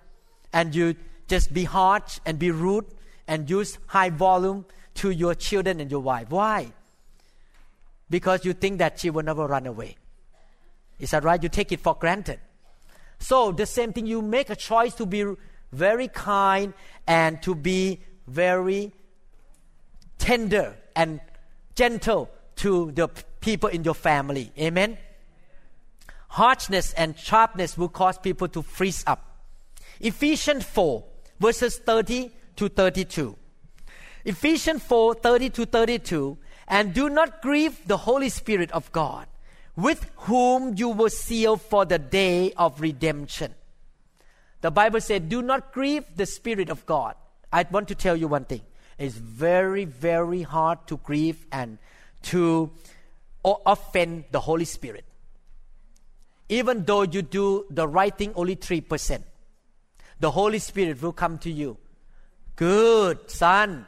[0.53, 0.95] and you
[1.27, 2.85] just be harsh and be rude
[3.27, 4.65] and use high volume
[4.95, 6.29] to your children and your wife.
[6.29, 6.71] Why?
[8.09, 9.95] Because you think that she will never run away.
[10.99, 11.41] Is that right?
[11.41, 12.39] You take it for granted.
[13.19, 15.25] So the same thing, you make a choice to be
[15.71, 16.73] very kind
[17.07, 18.93] and to be very
[20.25, 21.21] tender and
[21.75, 23.07] gentle to the
[23.41, 24.51] people in your family.
[24.57, 24.97] Amen.
[26.29, 29.37] Harshness and sharpness will cause people to freeze up.
[29.99, 31.03] Ephesians 4,
[31.39, 33.37] verses 30 to 32.
[34.25, 36.37] Ephesians 4, 30 to 32.
[36.67, 39.27] And do not grieve the Holy Spirit of God
[39.75, 43.53] with whom you were sealed for the day of redemption.
[44.61, 47.13] The Bible said, Do not grieve the Spirit of God.
[47.53, 48.61] I want to tell you one thing.
[48.97, 51.77] It's very, very hard to grieve and
[52.23, 52.71] to
[53.43, 55.05] offend the Holy Spirit.
[56.47, 59.23] Even though you do the right thing only 3%,
[60.19, 61.77] the Holy Spirit will come to you.
[62.55, 63.85] Good son,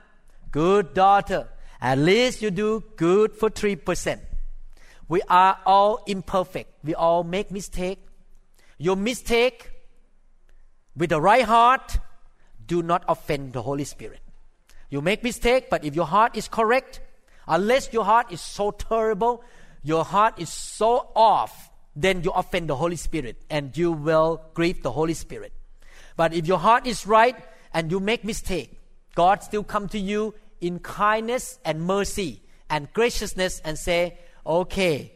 [0.52, 1.48] good daughter.
[1.80, 4.20] At least you do good for 3%.
[5.08, 6.74] We are all imperfect.
[6.84, 8.00] We all make mistake.
[8.78, 9.70] Your mistake
[10.96, 11.98] with the right heart
[12.66, 14.20] do not offend the Holy Spirit.
[14.90, 17.02] You make mistake, but if your heart is correct,
[17.48, 19.44] unless your heart is so terrible,
[19.84, 24.84] your heart is so off, then you offend the Holy Spirit and you will grieve
[24.84, 25.52] the Holy Spirit.
[26.16, 27.36] But if your heart is right
[27.74, 28.80] and you make mistake,
[29.16, 35.12] God still come to you in kindness and mercy and graciousness and say, okay,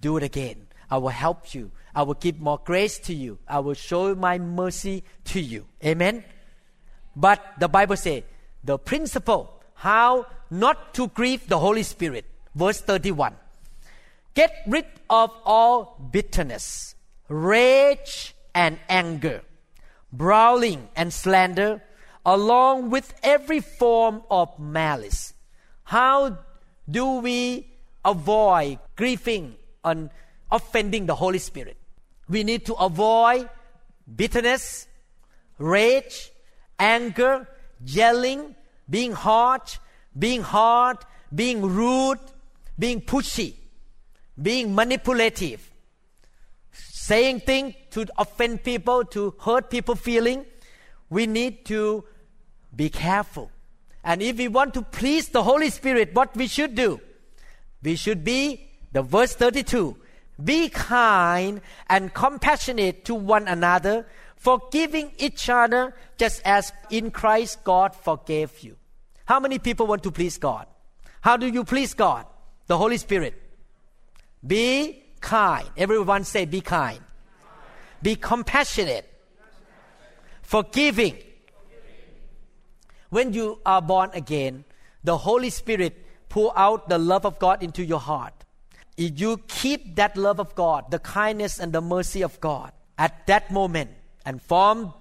[0.00, 0.66] do it again.
[0.90, 1.70] I will help you.
[1.94, 3.38] I will give more grace to you.
[3.46, 5.66] I will show my mercy to you.
[5.84, 6.24] Amen.
[7.14, 8.22] But the Bible says
[8.64, 12.24] the principle how not to grieve the Holy Spirit.
[12.54, 13.34] Verse 31.
[14.34, 16.94] Get rid of all bitterness,
[17.28, 19.42] rage and anger,
[20.12, 21.82] brawling and slander,
[22.24, 25.34] along with every form of malice.
[25.84, 26.38] How
[26.88, 27.72] do we
[28.04, 30.10] avoid grieving and
[30.50, 31.76] offending the Holy Spirit.
[32.28, 33.48] We need to avoid
[34.14, 34.86] bitterness,
[35.58, 36.30] rage,
[36.78, 37.48] anger,
[37.84, 38.54] yelling,
[38.88, 39.78] being harsh,
[40.18, 40.98] being hard,
[41.34, 42.18] being rude,
[42.78, 43.54] being pushy,
[44.40, 45.70] being manipulative,
[46.72, 50.44] saying things to offend people, to hurt people feeling,
[51.10, 52.04] we need to
[52.74, 53.50] be careful.
[54.04, 57.00] And if we want to please the Holy Spirit, what we should do?
[57.82, 59.96] We should be, the verse 32,
[60.42, 64.06] be kind and compassionate to one another,
[64.42, 68.76] forgiving each other just as in Christ God forgave you.
[69.24, 70.66] How many people want to please God?
[71.20, 72.26] How do you please God?
[72.66, 73.40] The Holy Spirit.
[74.44, 75.64] Be kind.
[75.76, 76.98] Everyone say, be kind.
[78.02, 79.08] Be compassionate.
[80.42, 81.16] Forgiving.
[83.10, 84.64] When you are born again,
[85.04, 88.34] the Holy Spirit pour out the love of God into your heart.
[88.96, 93.24] If you keep that love of God, the kindness and the mercy of God at
[93.28, 93.90] that moment
[94.24, 94.94] and from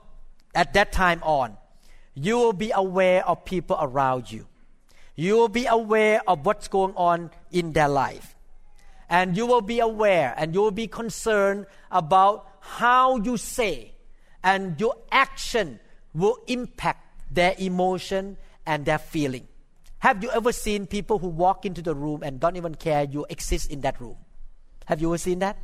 [0.54, 1.58] at that time on,
[2.14, 4.48] you will be aware of people around you.
[5.16, 8.36] You will be aware of what's going on in their life.
[9.10, 13.92] And you will be aware and you will be concerned about how you say
[14.44, 15.80] and your action
[16.14, 19.48] will impact their emotion and their feeling.
[20.00, 23.26] Have you ever seen people who walk into the room and don't even care you
[23.30, 24.18] exist in that room?
[24.86, 25.58] Have you ever seen that?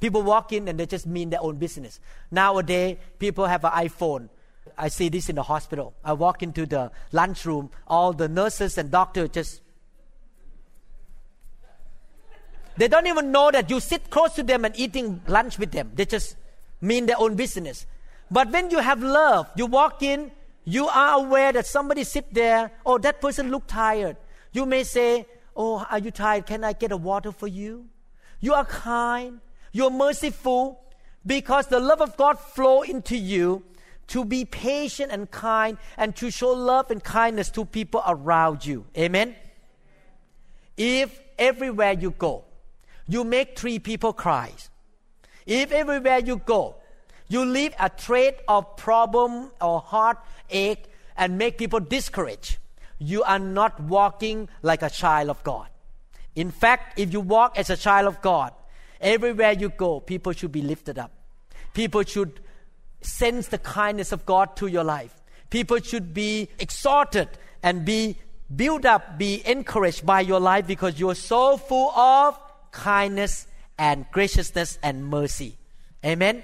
[0.00, 2.00] People walk in and they just mean their own business.
[2.30, 4.28] Nowadays, people have an iPhone.
[4.76, 5.94] I see this in the hospital.
[6.04, 9.62] I walk into the lunchroom, all the nurses and doctors just
[12.78, 15.90] they don't even know that you sit close to them and eating lunch with them.
[15.94, 16.36] They just
[16.80, 17.86] mean their own business.
[18.30, 20.30] But when you have love, you walk in,
[20.64, 24.16] you are aware that somebody sit there, oh, that person look tired.
[24.52, 25.26] You may say,
[25.56, 26.46] oh, are you tired?
[26.46, 27.86] Can I get a water for you?
[28.40, 29.40] You are kind.
[29.72, 30.80] You're merciful
[31.24, 33.62] because the love of God flow into you
[34.08, 38.86] to be patient and kind and to show love and kindness to people around you.
[38.96, 39.36] Amen.
[40.76, 42.44] If everywhere you go,
[43.06, 44.52] you make three people cry.
[45.46, 46.76] If everywhere you go,
[47.28, 50.84] you leave a trait of problem or heartache
[51.16, 52.58] and make people discouraged,
[52.98, 55.68] you are not walking like a child of God.
[56.34, 58.52] In fact, if you walk as a child of God,
[59.00, 61.12] everywhere you go, people should be lifted up.
[61.74, 62.40] People should
[63.00, 65.14] sense the kindness of God to your life.
[65.50, 67.28] People should be exhorted
[67.62, 68.16] and be
[68.54, 72.38] built up, be encouraged by your life because you're so full of
[72.72, 73.46] kindness
[73.78, 75.56] and graciousness and mercy.
[76.04, 76.42] Amen.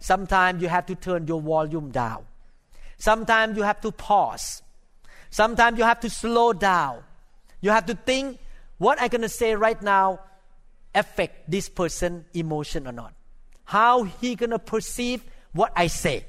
[0.00, 2.24] Sometimes you have to turn your volume down.
[2.98, 4.62] Sometimes you have to pause.
[5.30, 7.02] Sometimes you have to slow down.
[7.60, 8.38] You have to think
[8.78, 10.20] what I'm going to say right now
[10.94, 13.14] affect this person emotion or not.
[13.64, 15.22] How he to perceive
[15.52, 16.24] what I say.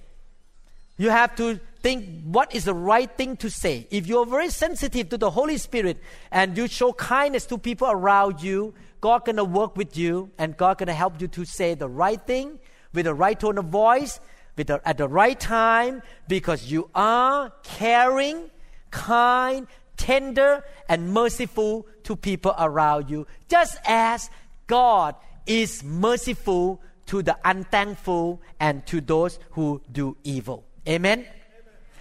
[0.97, 3.87] You have to think what is the right thing to say.
[3.89, 5.97] If you're very sensitive to the Holy Spirit
[6.31, 10.77] and you show kindness to people around you, God gonna work with you and God
[10.77, 12.59] gonna help you to say the right thing
[12.93, 14.19] with the right tone of voice
[14.59, 18.51] with the, at the right time because you are caring,
[18.91, 24.29] kind, tender, and merciful to people around you, just as
[24.69, 25.15] God
[25.47, 30.63] is merciful to the unthankful and to those who do evil.
[30.87, 31.25] Amen?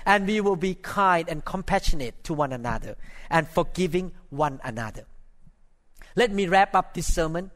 [0.04, 2.96] And we will be kind and compassionate to one another
[3.30, 5.06] and forgiving one another.
[6.14, 7.50] Let me wrap up this sermon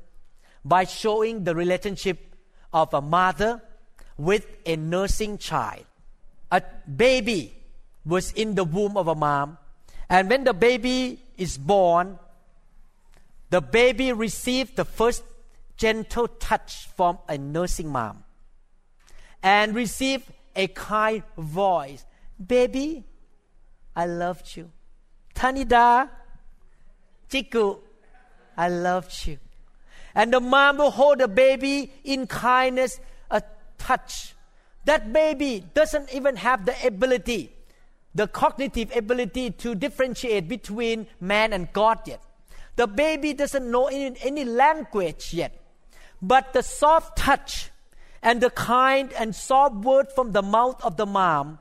[0.64, 2.34] by showing the relationship
[2.72, 3.60] of a mother
[4.16, 5.84] with a nursing child.
[6.50, 7.52] A baby
[8.04, 9.58] was in the womb of a mom,
[10.08, 12.18] and when the baby is born,
[13.52, 15.22] the baby received the first
[15.76, 18.24] gentle touch from a nursing mom
[19.42, 20.24] and received
[20.56, 22.06] a kind voice
[22.44, 23.04] Baby,
[23.94, 24.70] I loved you.
[25.34, 26.08] Tanida,
[27.28, 27.78] Chiku,
[28.56, 29.38] I loved you.
[30.14, 33.00] And the mom will hold the baby in kindness,
[33.30, 33.42] a
[33.76, 34.34] touch.
[34.86, 37.54] That baby doesn't even have the ability,
[38.14, 42.22] the cognitive ability to differentiate between man and God yet.
[42.76, 45.58] The baby doesn't know any, any language yet.
[46.20, 47.70] But the soft touch
[48.22, 51.58] and the kind and soft word from the mouth of the mom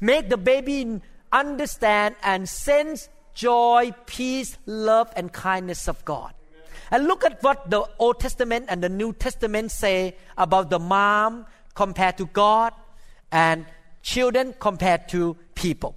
[0.00, 1.00] make the baby
[1.32, 6.32] understand and sense joy, peace, love, and kindness of God.
[6.90, 11.46] And look at what the Old Testament and the New Testament say about the mom
[11.74, 12.72] compared to God
[13.32, 13.66] and
[14.02, 15.96] children compared to people.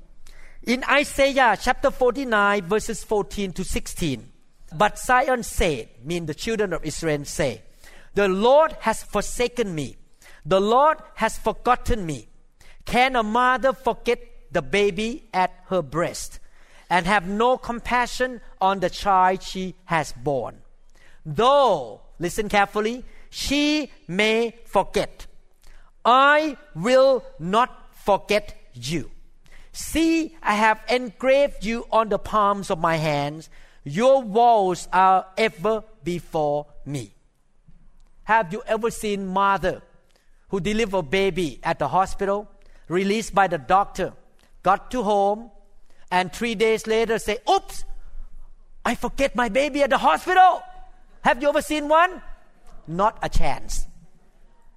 [0.64, 4.30] In Isaiah chapter 49, verses 14 to 16,
[4.76, 7.63] but Zion said, mean the children of Israel say,
[8.13, 9.97] The Lord has forsaken me,
[10.45, 12.28] the Lord has forgotten me.
[12.86, 14.20] Can a mother forget
[14.51, 16.39] the baby at her breast
[16.89, 20.57] and have no compassion on the child she has born.
[21.26, 25.28] Though, listen carefully, she may forget.
[26.03, 29.11] I will not forget you.
[29.72, 33.49] See, I have engraved you on the palms of my hands.
[33.90, 37.12] Your walls are ever before me.
[38.26, 39.82] Have you ever seen mother
[40.50, 42.48] who deliver baby at the hospital,
[42.88, 44.14] released by the doctor,
[44.62, 45.50] got to home,
[46.12, 47.84] and three days later say, "Oops,
[48.86, 50.62] I forget my baby at the hospital."
[51.22, 52.22] Have you ever seen one?
[52.86, 53.88] Not a chance.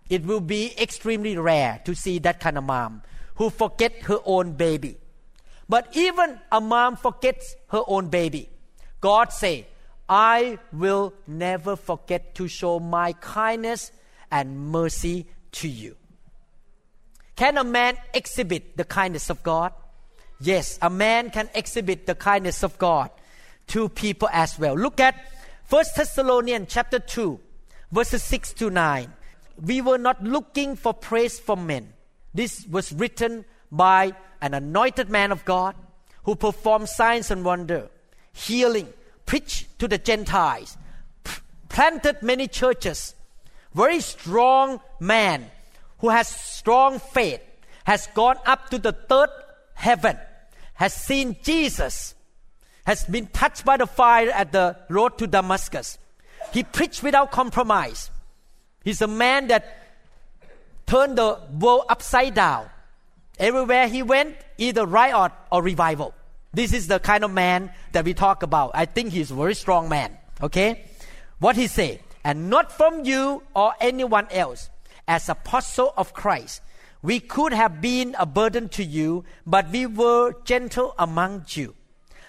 [0.09, 3.03] It will be extremely rare to see that kind of mom
[3.35, 4.97] who forget her own baby.
[5.69, 8.49] But even a mom forgets her own baby.
[9.03, 9.66] God say,
[10.09, 13.92] I will never forget to show my kindness
[14.30, 15.96] and mercy to you.
[17.36, 19.72] Can a man exhibit the kindness of God?
[20.40, 23.11] Yes, a man can exhibit the kindness of God
[23.68, 24.74] to people as well.
[24.74, 25.14] Look at
[25.68, 27.40] 1 Thessalonians chapter 2,
[27.90, 29.12] verses 6 to 9.
[29.61, 31.92] We were not looking for praise from men.
[32.34, 35.74] This was written by an anointed man of God
[36.24, 37.88] who performed signs and wonder,
[38.33, 38.93] healing,
[39.26, 40.76] preached to the Gentiles,
[41.68, 43.14] planted many churches.
[43.74, 45.51] Very strong man
[45.99, 47.41] who has strong faith
[47.85, 49.30] has gone up to the third
[49.74, 50.18] heaven,
[50.74, 52.14] has seen Jesus,
[52.85, 55.99] has been touched by the fire at the road to Damascus.
[56.53, 58.11] He preached without compromise.
[58.85, 59.64] He's a man that
[60.87, 62.68] turned the world upside down.
[63.39, 66.14] Everywhere he went, either riot or revival.
[66.53, 68.72] This is the kind of man that we talk about.
[68.74, 70.16] I think he's a very strong man.
[70.42, 70.84] Okay?
[71.38, 72.00] What he say?
[72.24, 74.70] And not from you or anyone else.
[75.09, 76.62] As apostle of Christ,
[77.03, 81.74] we could have been a burden to you, but we were gentle among you.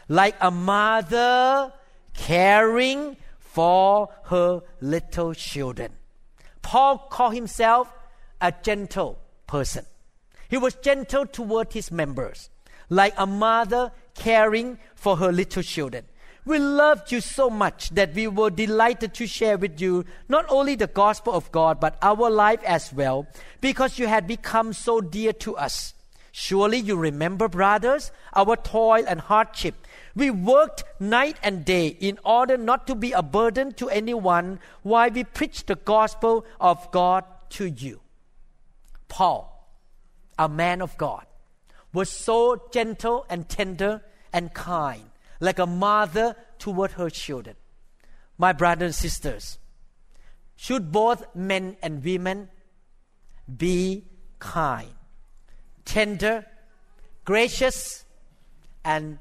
[0.07, 1.71] Like a mother
[2.13, 5.91] caring for her little children.
[6.61, 7.93] Paul called himself
[8.41, 9.85] a gentle person.
[10.49, 12.49] He was gentle toward his members,
[12.93, 16.05] like a mother caring for her little children.
[16.45, 20.75] We loved you so much that we were delighted to share with you not only
[20.75, 23.27] the gospel of God, but our life as well,
[23.61, 25.93] because you had become so dear to us.
[26.31, 29.75] Surely you remember, brothers, our toil and hardship.
[30.15, 35.09] We worked night and day in order not to be a burden to anyone while
[35.09, 38.01] we preached the gospel of God to you.
[39.07, 39.69] Paul,
[40.37, 41.25] a man of God,
[41.93, 44.01] was so gentle and tender
[44.33, 45.03] and kind,
[45.39, 47.55] like a mother toward her children.
[48.37, 49.59] My brothers and sisters,
[50.55, 52.49] should both men and women
[53.57, 54.05] be
[54.39, 54.89] kind,
[55.85, 56.45] tender,
[57.25, 58.05] gracious,
[58.83, 59.19] and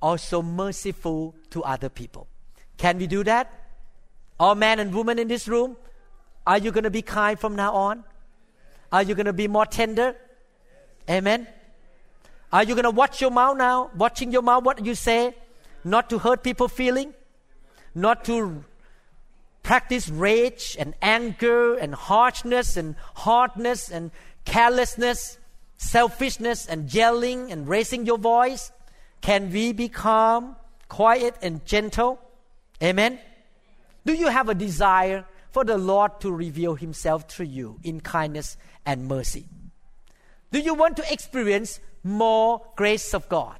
[0.00, 2.26] also merciful to other people.
[2.76, 3.52] Can we do that?
[4.40, 5.76] All men and women in this room,
[6.46, 8.04] are you going to be kind from now on?
[8.90, 10.16] Are you going to be more tender?
[11.10, 11.46] Amen.
[12.52, 13.90] Are you going to watch your mouth now?
[13.94, 15.34] Watching your mouth, what you say?
[15.84, 17.12] Not to hurt people feeling?
[17.94, 18.64] Not to
[19.62, 24.10] practice rage and anger and harshness and hardness and
[24.46, 25.38] carelessness,
[25.76, 28.72] selfishness and yelling and raising your voice?
[29.20, 30.56] Can we be calm,
[30.88, 32.18] quiet, and gentle?
[32.82, 33.18] Amen.
[34.06, 38.56] Do you have a desire for the Lord to reveal Himself through you in kindness
[38.86, 39.44] and mercy?
[40.50, 43.58] Do you want to experience more grace of God?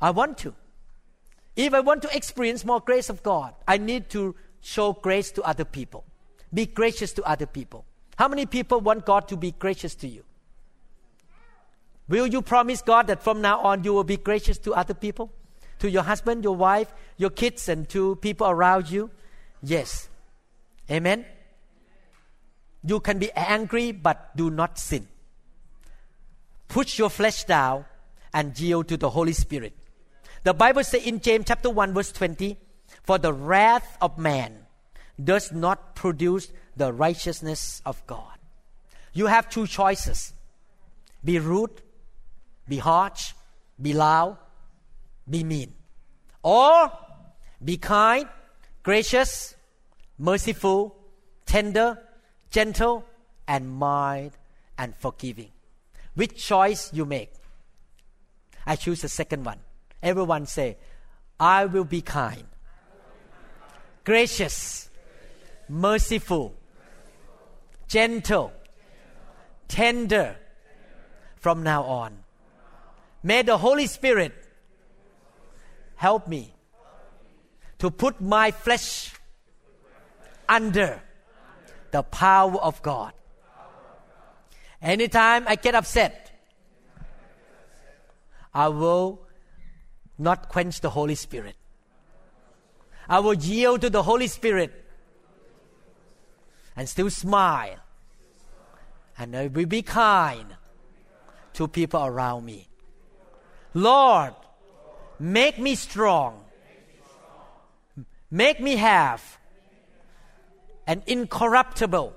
[0.00, 0.54] I want to.
[1.56, 5.42] If I want to experience more grace of God, I need to show grace to
[5.42, 6.04] other people.
[6.52, 7.84] Be gracious to other people.
[8.16, 10.24] How many people want God to be gracious to you?
[12.08, 15.32] Will you promise God that from now on you will be gracious to other people?
[15.78, 19.10] To your husband, your wife, your kids, and to people around you?
[19.62, 20.08] Yes.
[20.90, 21.24] Amen.
[22.84, 25.08] You can be angry, but do not sin.
[26.68, 27.84] Push your flesh down
[28.32, 29.74] and yield to the Holy Spirit.
[30.42, 32.58] The Bible says in James chapter 1 verse 20,
[33.02, 34.66] for the wrath of man
[35.22, 38.38] does not produce the righteousness of God.
[39.12, 40.32] You have two choices.
[41.24, 41.82] Be rude,
[42.68, 43.32] be harsh,
[43.80, 44.36] be loud,
[45.28, 45.72] be mean.
[46.42, 46.90] Or
[47.64, 48.28] be kind,
[48.82, 49.54] gracious,
[50.18, 50.96] merciful,
[51.46, 51.98] tender,
[52.50, 53.04] gentle,
[53.48, 54.36] and mild
[54.76, 55.53] and forgiving.
[56.14, 57.32] Which choice you make?
[58.66, 59.58] I choose the second one.
[60.02, 60.76] Everyone say,
[61.38, 62.44] I will be kind,
[64.04, 64.88] gracious,
[65.68, 66.54] merciful,
[67.88, 68.52] gentle,
[69.66, 70.36] tender
[71.36, 72.18] from now on.
[73.22, 74.32] May the Holy Spirit
[75.96, 76.54] help me
[77.78, 79.12] to put my flesh
[80.48, 81.02] under
[81.90, 83.12] the power of God.
[84.82, 86.32] Anytime I get upset,
[88.52, 89.20] I will
[90.18, 91.56] not quench the Holy Spirit.
[93.08, 94.84] I will yield to the Holy Spirit
[96.76, 97.76] and still smile.
[99.18, 100.56] And I will be kind
[101.54, 102.68] to people around me.
[103.74, 104.34] Lord,
[105.18, 106.44] make me strong.
[108.30, 109.38] Make me have
[110.86, 112.14] an incorruptible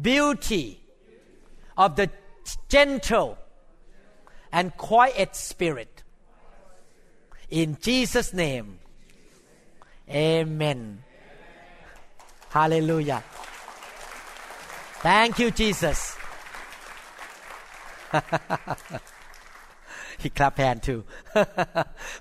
[0.00, 0.81] beauty
[1.76, 2.10] of the
[2.68, 3.38] gentle
[4.52, 6.02] and quiet spirit.
[7.50, 8.78] In Jesus' name,
[10.08, 11.02] Amen.
[12.50, 13.24] Hallelujah.
[15.00, 16.16] Thank you, Jesus.
[20.18, 21.04] he clapped hand too.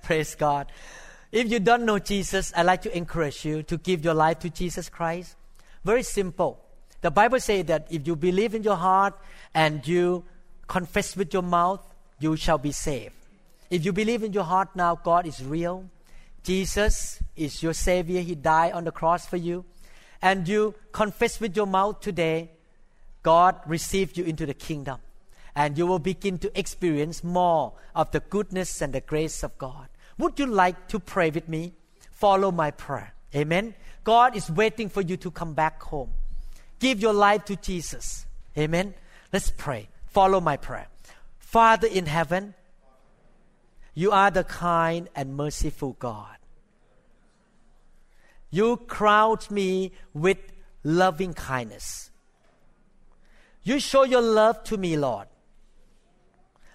[0.04, 0.72] Praise God.
[1.32, 4.50] If you don't know Jesus, I'd like to encourage you to give your life to
[4.50, 5.36] Jesus Christ.
[5.84, 6.64] Very simple.
[7.02, 9.20] The Bible says that if you believe in your heart
[9.54, 10.24] and you
[10.68, 11.82] confess with your mouth,
[12.20, 13.14] you shall be saved.
[13.70, 15.86] If you believe in your heart now, God is real.
[16.44, 18.22] Jesus is your Savior.
[18.22, 19.66] He died on the cross for you.
[20.22, 22.52] And you confess with your mouth today,
[23.24, 25.00] God received you into the kingdom.
[25.56, 29.88] And you will begin to experience more of the goodness and the grace of God.
[30.18, 31.74] Would you like to pray with me?
[32.12, 33.14] Follow my prayer.
[33.36, 33.74] Amen.
[34.04, 36.12] God is waiting for you to come back home.
[36.80, 38.26] Give your life to Jesus.
[38.58, 38.94] Amen.
[39.32, 39.90] Let's pray.
[40.08, 40.88] Follow my prayer.
[41.40, 42.54] Father in heaven,
[43.94, 46.38] you are the kind and merciful God.
[48.50, 50.38] You crowd me with
[50.84, 52.12] loving kindness.
[53.64, 55.28] You show your love to me, Lord,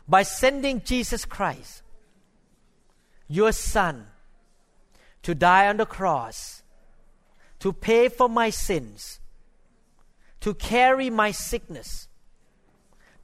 [0.09, 1.83] by sending Jesus Christ
[3.29, 4.07] your Son
[5.23, 6.63] to die on the cross,
[7.59, 9.19] to pay for my sins,
[10.41, 12.06] to carry my sickness,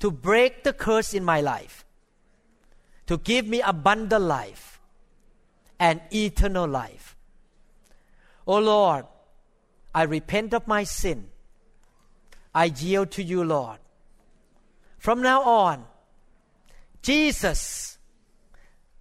[0.02, 1.84] to break the curse in my life,
[3.06, 4.80] to give me abundant life
[5.78, 7.14] and eternal life.
[8.44, 9.06] O oh Lord,
[9.94, 11.28] I repent of my sin.
[12.52, 13.78] I yield to you, Lord.
[14.98, 15.84] From now on,
[17.00, 17.96] Jesus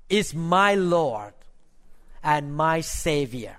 [0.07, 1.33] is my Lord
[2.21, 3.57] and my Savior.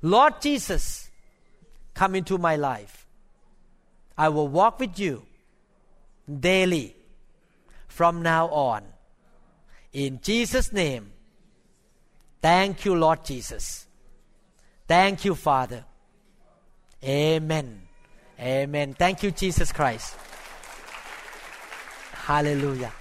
[0.00, 1.10] Lord Jesus,
[1.92, 3.08] come into my life.
[4.16, 5.26] I will walk with you
[6.38, 6.94] daily
[7.88, 8.84] from now on.
[9.92, 11.12] In Jesus' name,
[12.40, 13.86] thank you, Lord Jesus.
[14.86, 15.84] Thank you, Father.
[17.02, 17.82] Amen.
[18.38, 18.94] Amen.
[18.94, 20.14] Thank you, Jesus Christ.
[22.12, 22.92] Hallelujah.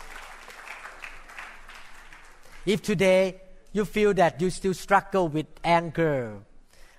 [2.65, 6.37] If today you feel that you still struggle with anger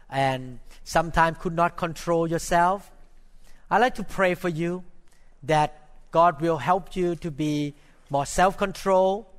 [0.08, 2.90] and sometimes could not control yourself,
[3.70, 4.84] I'd like to pray for you
[5.42, 5.79] that
[6.10, 7.74] God will help you to be
[8.10, 9.30] more self control,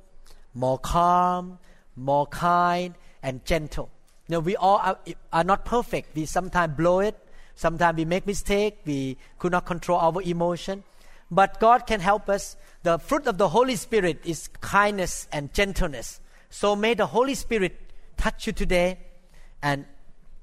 [0.54, 1.58] more calm,
[1.96, 3.90] more kind, and gentle.
[4.28, 4.98] You we all are,
[5.32, 6.14] are not perfect.
[6.14, 7.18] We sometimes blow it,
[7.54, 10.84] sometimes we make mistake, we could not control our emotion.
[11.30, 12.56] But God can help us.
[12.82, 16.20] The fruit of the Holy Spirit is kindness and gentleness.
[16.50, 17.78] So may the Holy Spirit
[18.16, 18.98] touch you today
[19.62, 19.86] and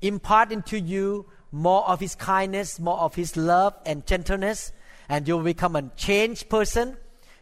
[0.02, 4.72] impart into you more of His kindness, more of His love and gentleness,
[5.10, 6.96] and you will become a changed person.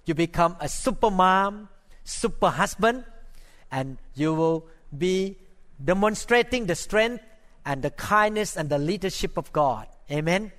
[0.05, 1.69] You become a super mom,
[2.03, 3.03] super husband,
[3.69, 4.65] and you will
[4.97, 5.37] be
[5.83, 7.23] demonstrating the strength
[7.65, 9.87] and the kindness and the leadership of God.
[10.09, 10.53] Amen.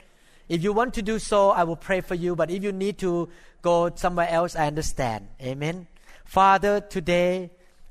[0.49, 2.37] If you want to do so, I will pray for you.
[2.37, 3.31] But if you need to
[3.63, 5.29] go somewhere else, I understand.
[5.41, 5.87] Amen.
[6.25, 7.51] Father, today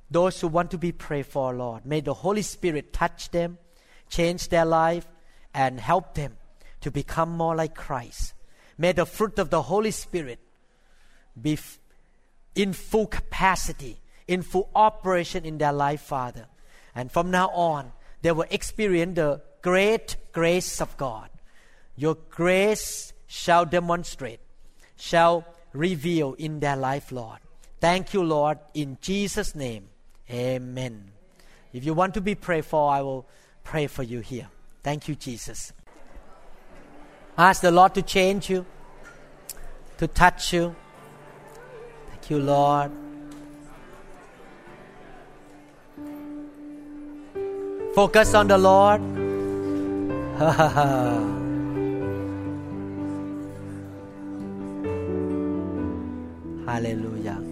[0.09, 1.85] those who want to be prayed for, Lord.
[1.85, 3.57] May the Holy Spirit touch them,
[4.09, 5.07] change their life,
[5.53, 6.37] and help them
[6.81, 8.33] to become more like Christ.
[8.77, 10.39] May the fruit of the Holy Spirit
[11.39, 11.79] be f-
[12.55, 16.45] in full capacity, in full operation in their life, Father.
[16.93, 21.29] And from now on, they will experience the great grace of God.
[21.95, 24.39] Your grace shall demonstrate,
[24.95, 27.39] shall reveal in their life, Lord.
[27.79, 29.89] Thank you, Lord, in Jesus' name.
[30.29, 31.11] Amen.
[31.73, 33.27] If you want to be prayed for, I will
[33.63, 34.47] pray for you here.
[34.83, 35.73] Thank you, Jesus.
[37.37, 38.65] Ask the Lord to change you,
[39.99, 40.75] to touch you.
[42.09, 42.91] Thank you, Lord.
[47.93, 49.01] Focus on the Lord.
[56.67, 57.46] Hallelujah.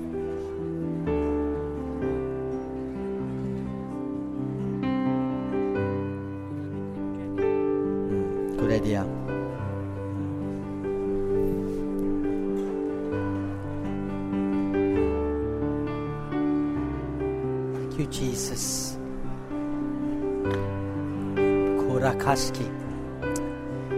[22.35, 22.67] Korakashki.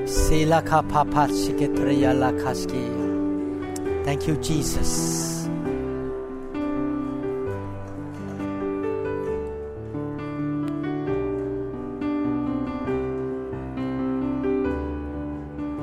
[0.08, 1.68] Silaka papachike
[2.14, 2.84] lakashki.
[4.06, 5.48] Thank you, Jesus.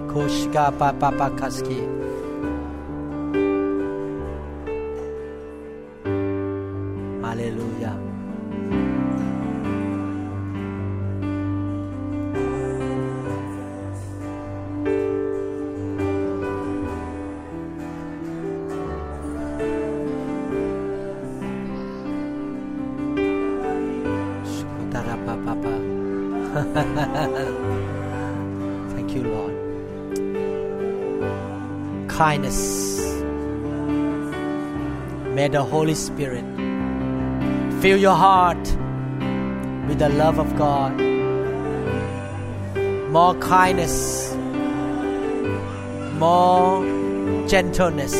[0.09, 2.04] Koshka papapakaski.
[35.55, 36.45] The Holy Spirit
[37.81, 38.59] fill your heart
[39.87, 41.01] with the love of God.
[43.13, 44.35] More kindness,
[46.19, 46.83] more
[47.47, 48.15] gentleness.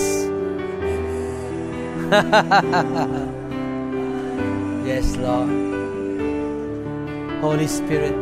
[4.87, 5.49] yes, Lord.
[7.41, 8.15] Holy Spirit.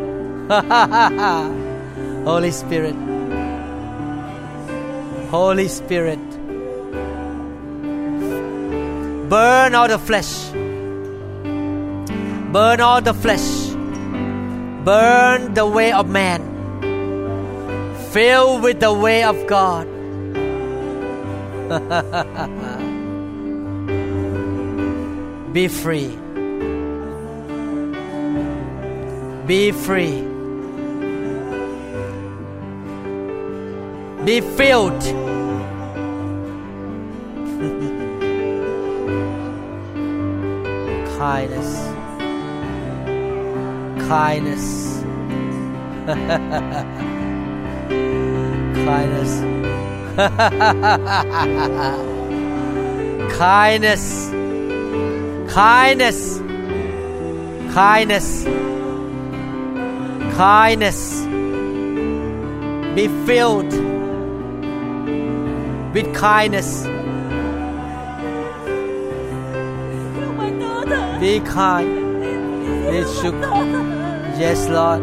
[2.24, 2.96] Holy Spirit.
[5.28, 6.31] Holy Spirit.
[9.32, 10.50] Burn all the flesh.
[12.52, 13.70] Burn all the flesh.
[14.84, 16.42] Burn the way of man.
[18.10, 19.86] Fill with the way of God.
[25.54, 26.08] Be free.
[29.46, 30.20] Be free.
[34.26, 35.41] Be filled.
[41.22, 41.70] Kindness.
[44.08, 44.66] Kindness.
[48.84, 49.32] Kindness.
[53.38, 54.30] Kindness.
[55.52, 56.40] Kindness.
[57.72, 58.44] Kindness.
[60.34, 61.20] Kindness.
[62.96, 63.72] Be filled
[65.94, 66.91] with kindness.
[71.22, 72.20] Be kind.
[72.90, 73.38] Be shook.
[74.42, 75.02] Yes, Lord.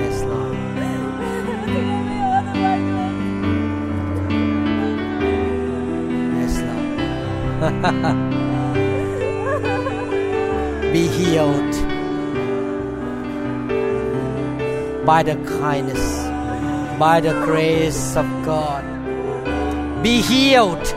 [0.00, 0.56] Yes, Lord.
[6.40, 6.92] Yes, Lord.
[10.94, 11.74] Be healed
[15.04, 16.24] by the kindness,
[16.98, 18.82] by the grace of God.
[20.02, 20.95] Be healed.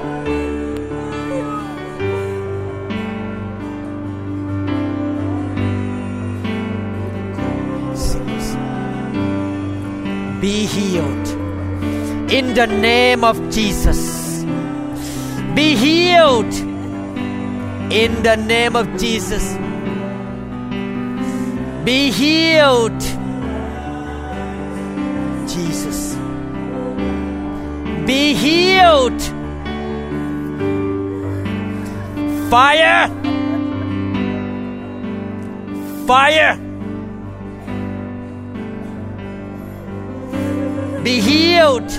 [10.41, 11.27] Be healed
[12.31, 14.43] in the name of Jesus.
[15.53, 16.53] Be healed
[17.91, 19.57] in the name of Jesus.
[21.83, 23.01] Be healed,
[25.49, 26.15] Jesus.
[28.05, 29.21] Be healed.
[32.49, 33.09] Fire!
[36.07, 36.68] Fire!
[41.09, 41.91] Be healed.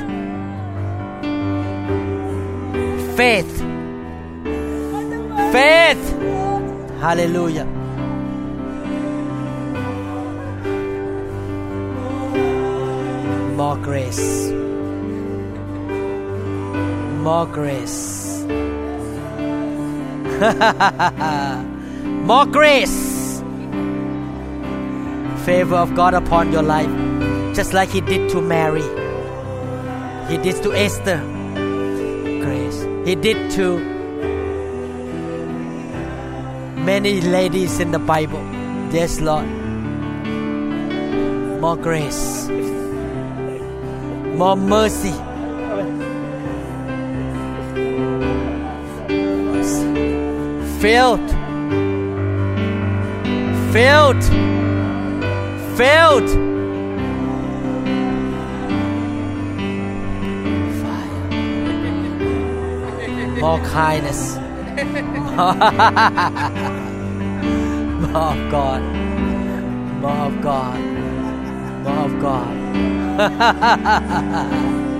[3.17, 3.55] Faith.
[5.51, 6.05] Faith.
[7.01, 7.65] Hallelujah.
[13.57, 14.51] More grace.
[17.27, 18.45] More grace.
[22.31, 23.43] More grace.
[25.45, 26.95] Favor of God upon your life,
[27.57, 29.00] just like He did to Mary.
[30.31, 31.19] He did to Esther.
[32.45, 32.87] Grace.
[33.05, 33.79] He did to
[36.85, 38.41] many ladies in the Bible.
[38.93, 39.49] Yes, Lord.
[41.61, 42.49] More grace.
[44.39, 45.13] More mercy.
[50.81, 51.31] Filled.
[53.73, 54.25] Filled.
[55.77, 56.60] Filled.
[63.41, 64.37] More kindness.
[64.41, 64.45] More
[68.35, 68.83] of God.
[70.03, 70.81] More of God.
[71.85, 72.57] More of God.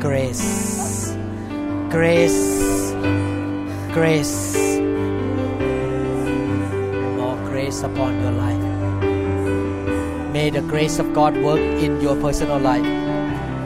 [0.00, 1.14] grace.
[1.90, 2.92] Grace.
[3.92, 4.56] Grace.
[7.16, 8.59] More grace upon your life.
[10.40, 12.86] May the grace of God work in your personal life,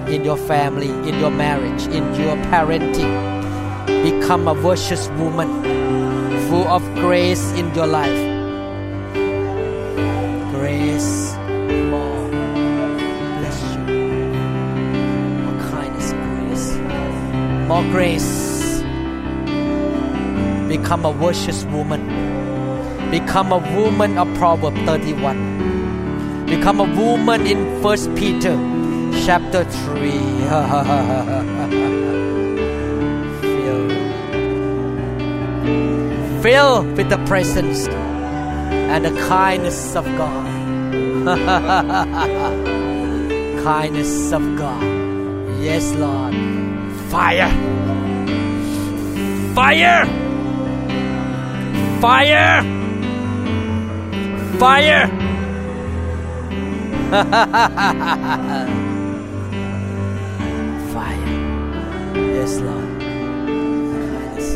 [0.08, 3.12] in your family, in your marriage, in your parenting.
[4.02, 5.48] Become a virtuous woman,
[6.48, 8.22] full of grace in your life.
[10.50, 11.36] Grace,
[11.92, 12.26] more.
[17.92, 18.82] Grace.
[20.66, 22.02] Become a virtuous woman.
[23.12, 25.73] Become a woman of Proverbs 31
[26.56, 28.56] become a woman in first peter
[29.26, 30.10] chapter 3
[36.42, 37.88] fill fill with the presence
[38.94, 40.46] and the kindness of god.
[43.64, 44.82] Kindness of god.
[45.60, 46.34] Yes lord.
[47.10, 47.50] Fire.
[49.54, 50.06] Fire.
[52.00, 52.62] Fire.
[54.58, 55.13] Fire
[57.14, 57.22] Fire.
[62.16, 62.90] Yes, Lord.
[64.10, 64.48] Kindness.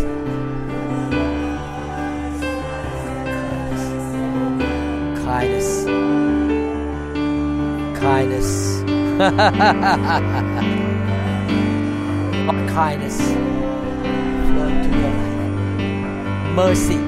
[5.22, 5.68] Kindness.
[8.00, 8.52] Kindness.
[12.74, 13.18] Kindness
[14.48, 15.14] flow to your.
[16.56, 17.07] Mercy.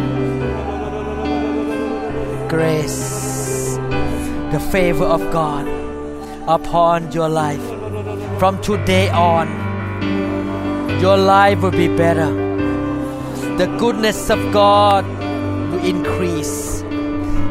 [2.48, 3.78] Grace.
[4.52, 5.66] The favor of God
[6.46, 7.64] upon your life.
[8.38, 9.48] From today on,
[11.00, 12.30] your life will be better.
[13.58, 15.06] The goodness of God
[15.70, 16.82] will increase.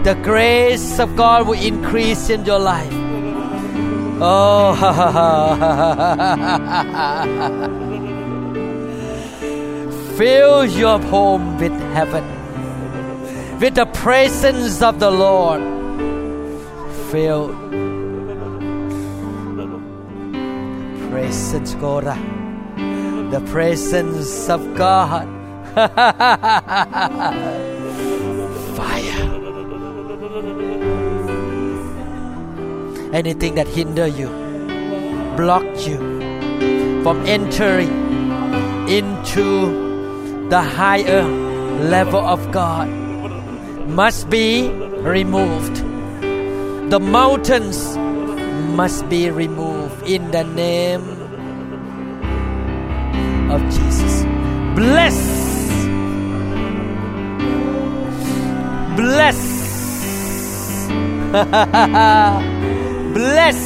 [0.03, 2.93] The grace of God will increase in your life.
[4.21, 4.75] Oh,
[10.17, 12.23] fill your home with heaven,
[13.59, 15.61] with the presence of the Lord.
[17.11, 17.49] Fill.
[21.09, 22.34] Presence God
[23.31, 25.27] the presence of God.
[28.75, 29.25] Fire.
[33.13, 34.29] Anything that hinder you,
[35.35, 35.97] block you
[37.03, 37.89] from entering
[38.87, 41.23] into the higher
[41.89, 42.89] level of God
[43.87, 44.69] must be
[45.01, 45.77] removed.
[46.89, 47.97] The mountains
[48.75, 51.14] must be removed in the name
[53.55, 54.23] of Jesus.
[54.75, 55.17] Bless.
[58.97, 59.39] Bless.
[63.13, 63.61] Bless.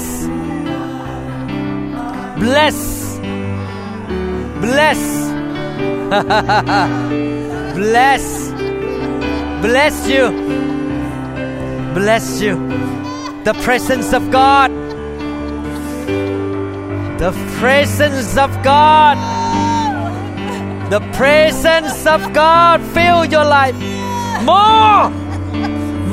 [2.38, 3.20] Bless.
[4.62, 5.02] Bless.
[7.76, 8.52] Bless.
[9.62, 10.26] Bless you.
[11.96, 12.56] Bless you.
[13.44, 14.70] The presence of God.
[17.20, 19.39] The presence of God.
[20.90, 23.76] The presence of God fill your life.
[24.44, 25.12] More.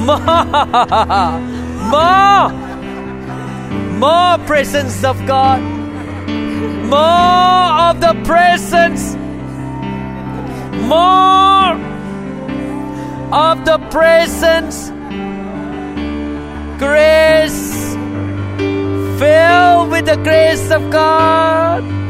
[0.04, 0.20] More.
[1.90, 2.50] More.
[3.96, 5.62] More presence of God.
[6.92, 9.14] More of the presence.
[10.84, 11.72] More
[13.32, 14.90] of the presence.
[16.78, 17.94] Grace.
[19.18, 22.05] Fill with the grace of God.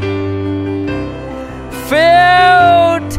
[1.89, 3.13] Filled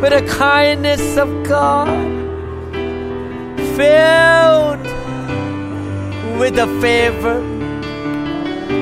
[0.00, 1.88] with the kindness of God.
[3.76, 4.86] Filled
[6.40, 7.40] with the favor,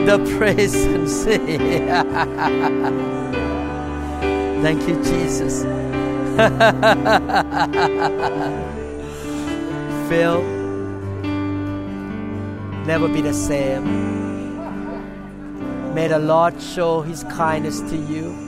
[0.06, 1.24] the presence.
[4.62, 5.64] Thank you, Jesus.
[10.08, 10.42] Fill
[12.86, 13.84] never be the same.
[15.92, 18.45] May the Lord show His kindness to you,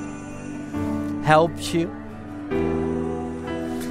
[1.29, 1.87] help you.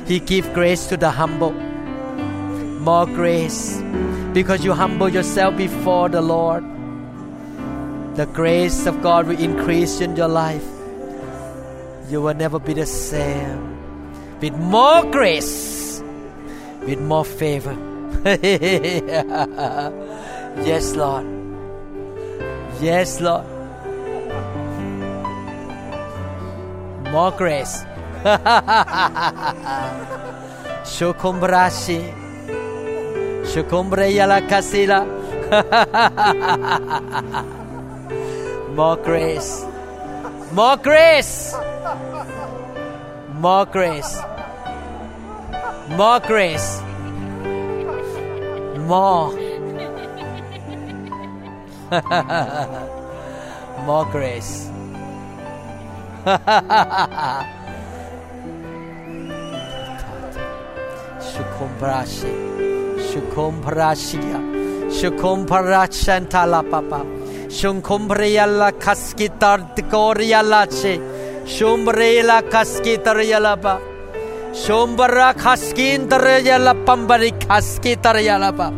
[0.08, 1.54] He gives grace to the humble,
[2.88, 3.80] more grace,
[4.34, 6.64] because you humble yourself before the Lord.
[8.16, 10.66] The grace of God will increase in your life.
[12.10, 13.62] You will never be the same.
[14.42, 16.02] With more grace,
[16.88, 17.76] with more favor.
[20.72, 21.28] yes, Lord.
[22.82, 23.57] Yes, Lord.
[27.18, 27.76] More grace.
[30.94, 32.00] Shukumbrashi.
[33.50, 35.00] Shukumbre yala kasila.
[38.78, 39.66] More grace.
[40.54, 41.56] More grace.
[43.42, 44.14] More grace.
[45.98, 46.70] More grace.
[48.86, 49.34] More.
[53.88, 54.77] More grace.
[61.28, 62.34] Shukumbrashi.
[63.08, 64.40] Shukumbrashiya.
[64.92, 67.00] Shukumbrashanta la papa.
[67.48, 71.00] Shukumbriya la kaskitar tikoriya la che.
[71.46, 73.80] Shumbriya la kaskitar yala pa.
[74.52, 78.72] Shumbra kaskin tar yala pambari kaskitar yala pa.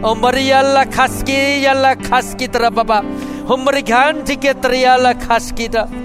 [0.00, 3.02] Umbari yala kaski yala kaskitar papa.
[3.44, 6.03] Umbari ghan tiketar yala kaskitar.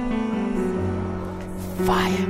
[1.90, 2.30] Fire.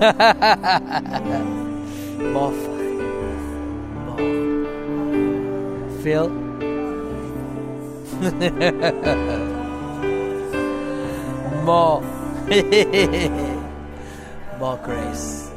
[2.34, 3.06] More fire.
[4.06, 4.26] More.
[6.02, 6.26] Feel.
[11.62, 12.02] More.
[14.58, 15.52] More grace.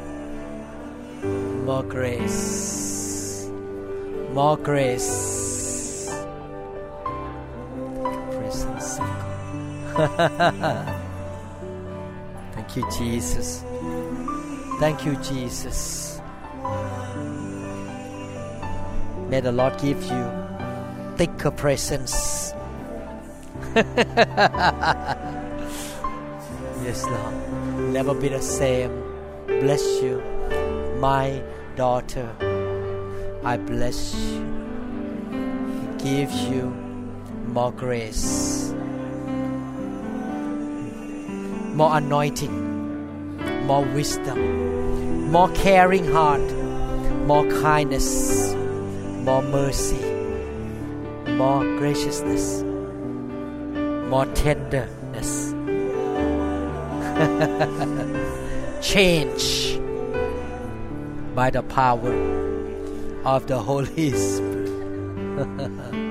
[1.64, 3.50] More grace.
[4.32, 5.30] More grace.
[10.00, 10.99] Of God.
[12.70, 13.64] Thank you, Jesus.
[14.78, 16.20] Thank you, Jesus.
[19.28, 20.30] May the Lord give you
[21.16, 22.54] thicker presence.
[23.74, 24.14] yes,
[27.06, 27.92] Lord.
[27.92, 29.02] Never be the same.
[29.48, 30.22] Bless you,
[31.00, 31.42] my
[31.74, 32.30] daughter.
[33.42, 34.44] I bless you.
[35.98, 36.66] Give you
[37.48, 38.59] more grace,
[41.80, 46.52] more anointing, more wisdom, more caring heart,
[47.26, 48.52] more kindness,
[49.24, 50.04] more mercy,
[51.36, 52.62] more graciousness,
[54.10, 55.54] more tenderness.
[58.86, 59.80] Change
[61.34, 62.12] by the power
[63.24, 64.68] of the Holy Spirit.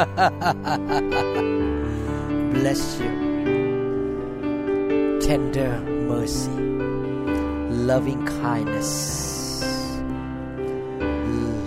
[2.54, 3.12] Bless you.
[5.20, 5.78] Tender
[6.08, 6.50] mercy.
[7.68, 9.92] Loving kindness.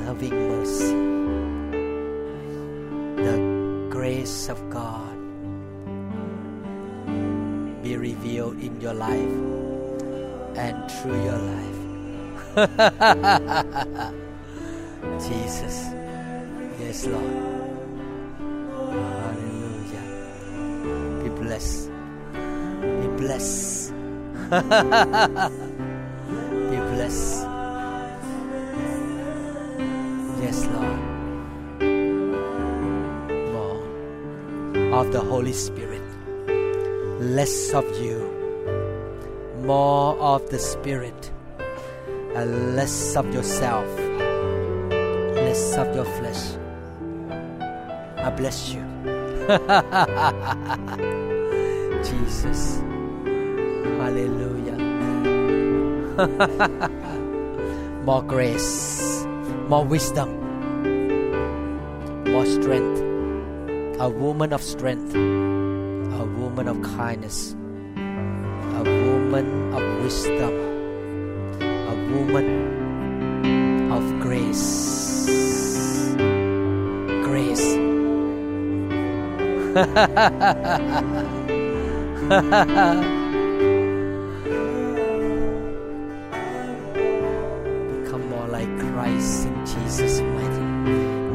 [0.07, 0.95] Loving mercy.
[3.21, 3.37] The
[3.91, 5.13] grace of God
[7.83, 9.37] be revealed in your life
[10.57, 11.81] and through your life.
[15.21, 15.93] Jesus.
[16.79, 17.52] Yes, Lord.
[24.53, 24.59] Be
[26.93, 27.41] blessed.
[30.43, 30.99] Yes, Lord.
[33.51, 33.81] More
[34.93, 36.03] of the Holy Spirit.
[37.19, 38.29] Less of you.
[39.65, 41.31] More of the Spirit.
[42.35, 43.87] And less of yourself.
[45.33, 46.57] Less of your flesh.
[48.17, 48.83] I bless you.
[52.03, 52.92] Jesus.
[53.83, 54.77] Hallelujah.
[58.05, 59.25] more grace,
[59.67, 60.29] more wisdom,
[62.31, 63.01] more strength.
[63.99, 67.55] A woman of strength, a woman of kindness,
[68.73, 70.53] a woman of wisdom,
[71.61, 72.47] a woman
[73.91, 74.93] of grace.
[77.23, 77.77] Grace.
[79.73, 80.33] Become more like
[82.23, 83.22] Christ in Jesus' mighty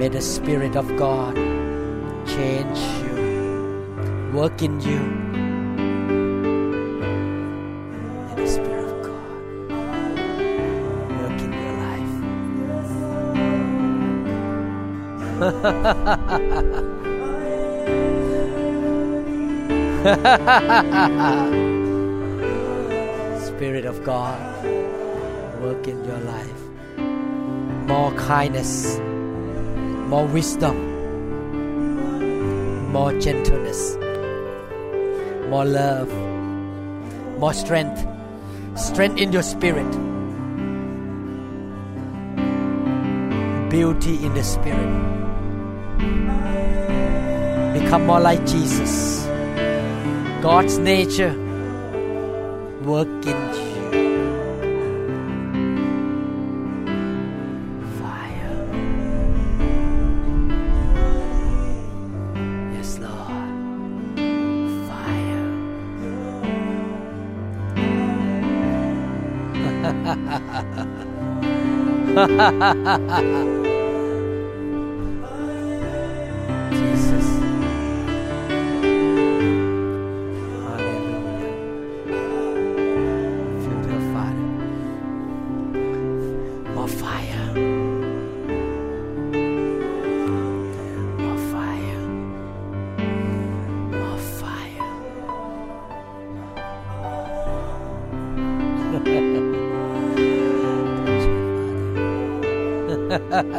[0.09, 1.37] May the Spirit of God
[2.27, 5.01] change you, work in you.
[8.47, 9.39] Spirit of God
[11.21, 12.15] work in your life.
[23.47, 24.65] Spirit of God,
[25.61, 26.63] work in your life.
[27.87, 28.99] More kindness,
[30.09, 30.77] more wisdom,
[32.91, 33.97] more gentleness,
[35.51, 36.11] more love,
[37.39, 38.07] more strength,
[38.75, 39.91] strength in your spirit,
[43.69, 44.89] beauty in the spirit.
[47.79, 49.27] Become more like Jesus.
[50.41, 51.35] God's nature
[52.83, 53.48] work in
[72.39, 73.58] 哈哈哈哈哈哈。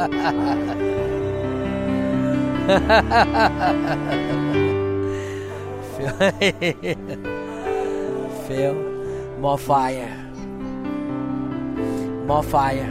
[0.00, 0.08] Feel
[8.48, 8.72] feel
[9.38, 10.16] more fire.
[12.24, 12.90] More fire.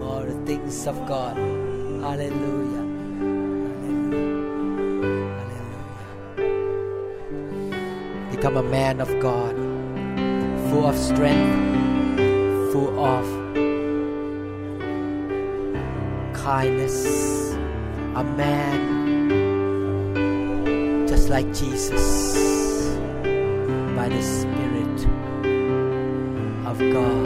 [0.00, 1.36] More the things of God.
[1.36, 2.82] Hallelujah.
[5.38, 5.84] Hallelujah.
[8.32, 9.54] Become a man of God.
[10.70, 12.72] Full of strength.
[12.72, 13.43] Full of
[16.44, 17.54] kindness.
[18.16, 18.78] A man
[21.08, 22.94] just like Jesus
[23.96, 25.06] by the Spirit
[26.68, 27.24] of God.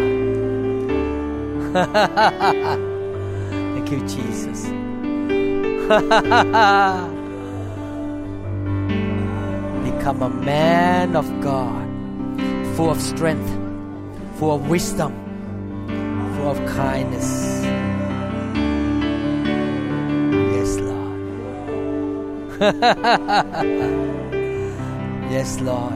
[3.75, 4.67] Thank you, Jesus.
[9.85, 11.89] Become a man of God,
[12.77, 13.51] full of strength,
[14.39, 15.13] full of wisdom,
[16.37, 17.58] full of kindness.
[25.31, 25.95] yes, Lord.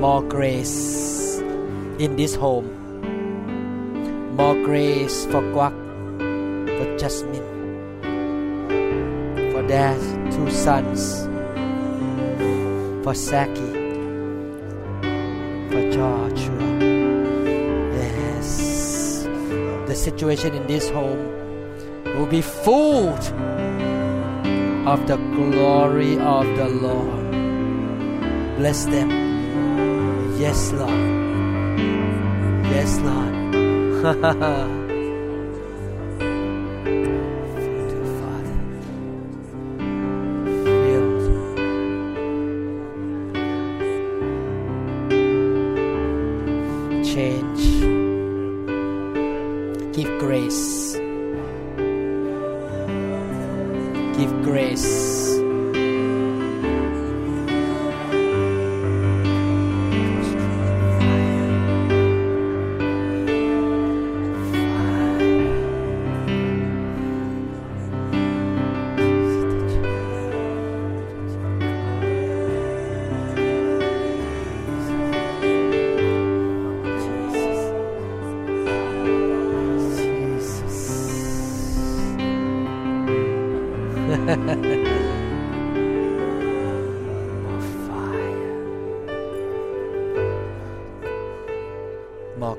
[0.00, 1.38] More grace
[1.98, 2.72] in this home.
[4.34, 5.74] More grace for Kwak,
[6.72, 7.44] for Jasmine,
[9.52, 9.92] for their
[10.32, 11.28] two sons,
[13.04, 13.72] for Saki,
[15.68, 16.64] for Joshua.
[17.92, 19.28] Yes,
[19.86, 21.41] the situation in this home
[22.16, 23.08] will be full
[24.86, 27.30] of the glory of the Lord.
[28.58, 29.10] Bless them.
[30.38, 30.90] Yes, Lord.
[32.74, 34.78] Yes, Lord.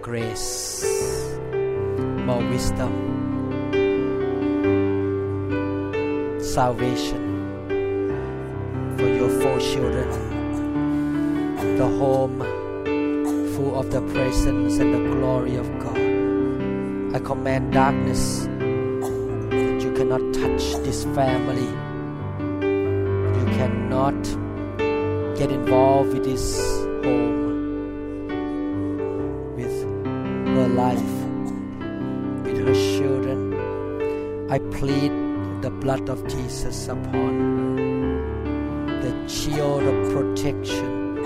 [0.03, 0.83] grace.
[2.27, 2.91] More wisdom.
[6.41, 7.23] Salvation
[8.97, 10.09] for your four children.
[11.77, 12.39] The home
[13.55, 17.15] full of the presence and the glory of God.
[17.15, 21.71] I command darkness that you cannot touch this family.
[23.39, 24.21] You cannot
[25.37, 26.59] get involved with this
[27.05, 27.42] home,
[34.53, 35.11] I plead
[35.63, 37.07] the blood of Jesus upon
[38.85, 41.17] her, the shield of protection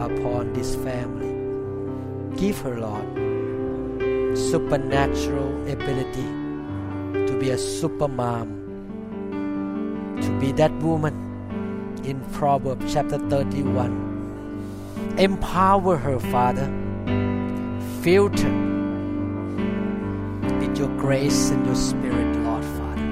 [0.00, 1.30] upon this family.
[2.36, 3.06] Give her, Lord,
[4.36, 6.26] supernatural ability
[7.28, 8.48] to be a super mom,
[10.20, 11.14] to be that woman
[12.02, 15.14] in Proverbs chapter 31.
[15.16, 16.66] Empower her, Father.
[18.02, 18.61] Filter
[21.02, 23.02] grace and your spirit, Lord Father.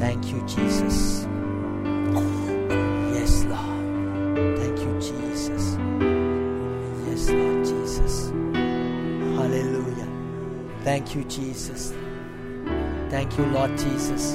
[0.00, 1.28] Thank you, Jesus.
[3.14, 3.86] Yes, Lord.
[4.58, 5.78] Thank you, Jesus.
[7.06, 8.30] Yes, Lord Jesus.
[9.38, 10.08] Hallelujah.
[10.82, 11.94] Thank you, Jesus.
[13.10, 14.34] Thank you, Lord Jesus.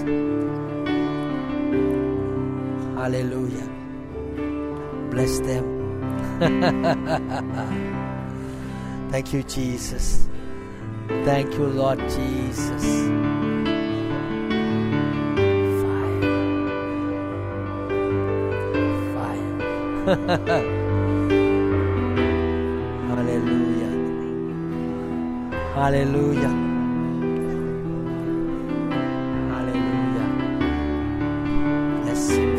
[2.96, 3.68] Hallelujah.
[5.12, 5.66] Bless them.
[9.12, 10.24] Thank you, Jesus.
[11.07, 12.84] Thank you, Lord Jesus.
[15.82, 16.22] Fire.
[19.14, 19.56] Fire.
[23.10, 23.94] Hallelujah.
[25.76, 26.65] Hallelujah.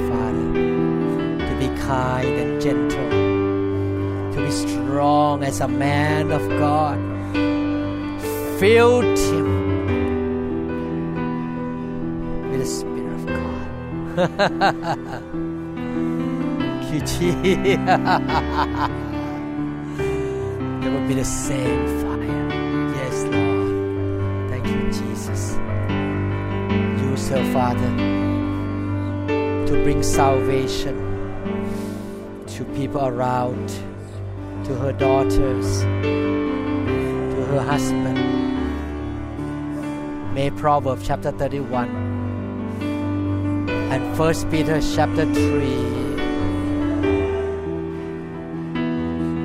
[0.08, 0.52] Father,
[1.38, 3.10] to be kind and gentle,
[4.32, 6.75] to be strong as a man of God.
[8.66, 9.30] Filled mm.
[9.30, 9.46] him
[12.50, 13.66] with the Spirit of God.
[16.58, 17.76] Thank you, Jesus.
[20.82, 22.48] Never be the same fire.
[22.96, 23.70] Yes, Lord.
[24.50, 25.42] Thank you, Jesus.
[27.08, 27.92] Use her, Father,
[29.68, 30.96] to bring salvation
[32.48, 33.68] to people around,
[34.64, 38.55] to her daughters, to her husband.
[40.36, 41.88] May Proverbs chapter 31
[43.90, 45.32] and First Peter chapter 3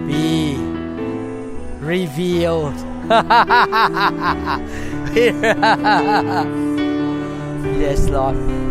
[0.06, 0.58] be
[1.80, 2.76] revealed.
[7.80, 8.71] yes, Lord.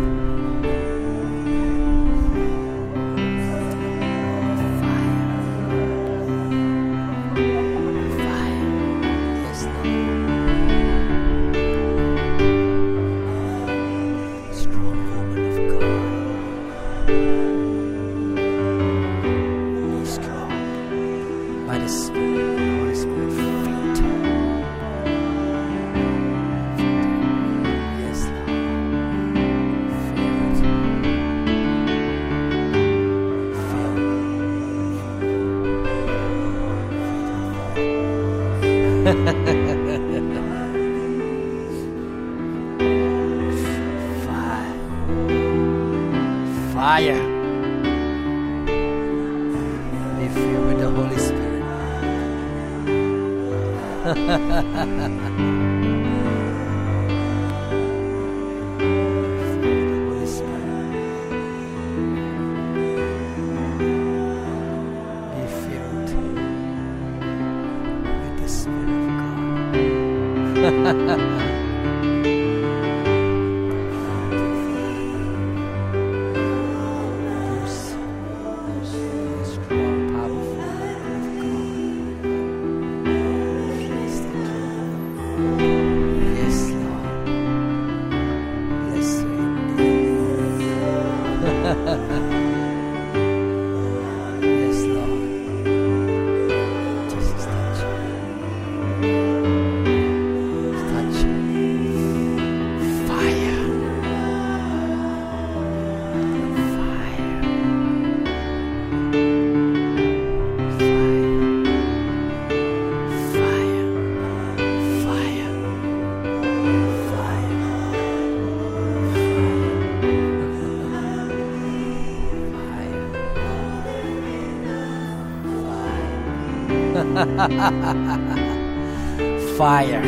[129.57, 130.01] Fire.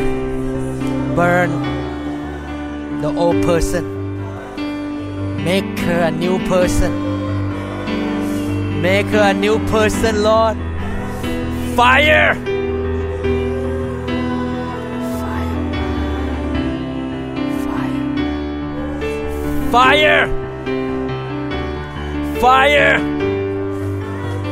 [1.16, 1.50] Burn
[3.00, 3.84] the old person.
[5.44, 6.92] Make her a new person.
[8.80, 10.56] Make her a new person, Lord.
[11.74, 12.34] Fire.
[19.72, 19.72] Fire.
[19.72, 20.26] Fire!
[22.40, 22.98] Fire!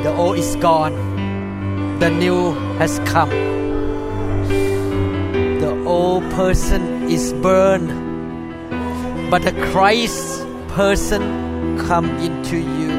[0.02, 1.01] The old is gone.
[2.02, 3.30] The new has come.
[5.60, 7.90] The old person is burned,
[9.30, 12.90] but the Christ person come into you,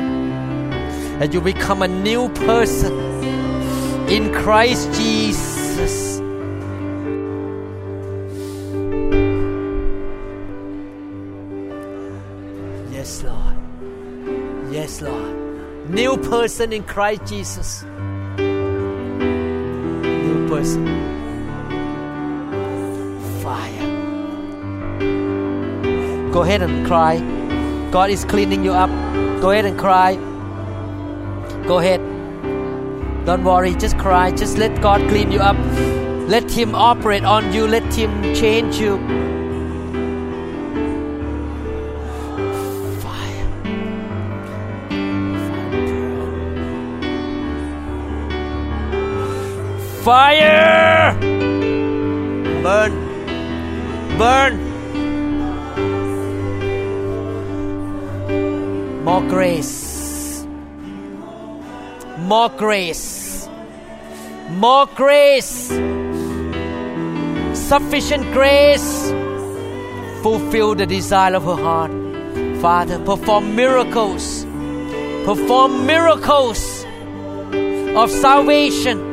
[1.19, 2.93] and you become a new person
[4.07, 6.21] in Christ Jesus.
[12.89, 13.57] Yes, Lord.
[14.71, 15.89] Yes, Lord.
[15.89, 17.83] New person in Christ Jesus.
[23.43, 23.87] Fire.
[26.31, 27.19] Go ahead and cry.
[27.91, 28.89] God is cleaning you up.
[29.41, 30.15] Go ahead and cry.
[31.67, 31.99] Go ahead.
[33.25, 34.31] Don't worry, just cry.
[34.31, 35.57] Just let God clean you up.
[36.29, 37.67] Let Him operate on you.
[37.67, 38.97] Let Him change you.
[50.03, 51.15] Fire!
[52.61, 52.91] Burn.
[54.17, 54.55] Burn.
[59.05, 60.45] More grace.
[62.17, 63.47] More grace.
[64.49, 65.69] More grace.
[67.53, 69.11] Sufficient grace.
[70.21, 71.91] Fulfill the desire of her heart.
[72.61, 74.45] Father, perform miracles.
[75.23, 76.83] Perform miracles
[77.95, 79.12] of salvation,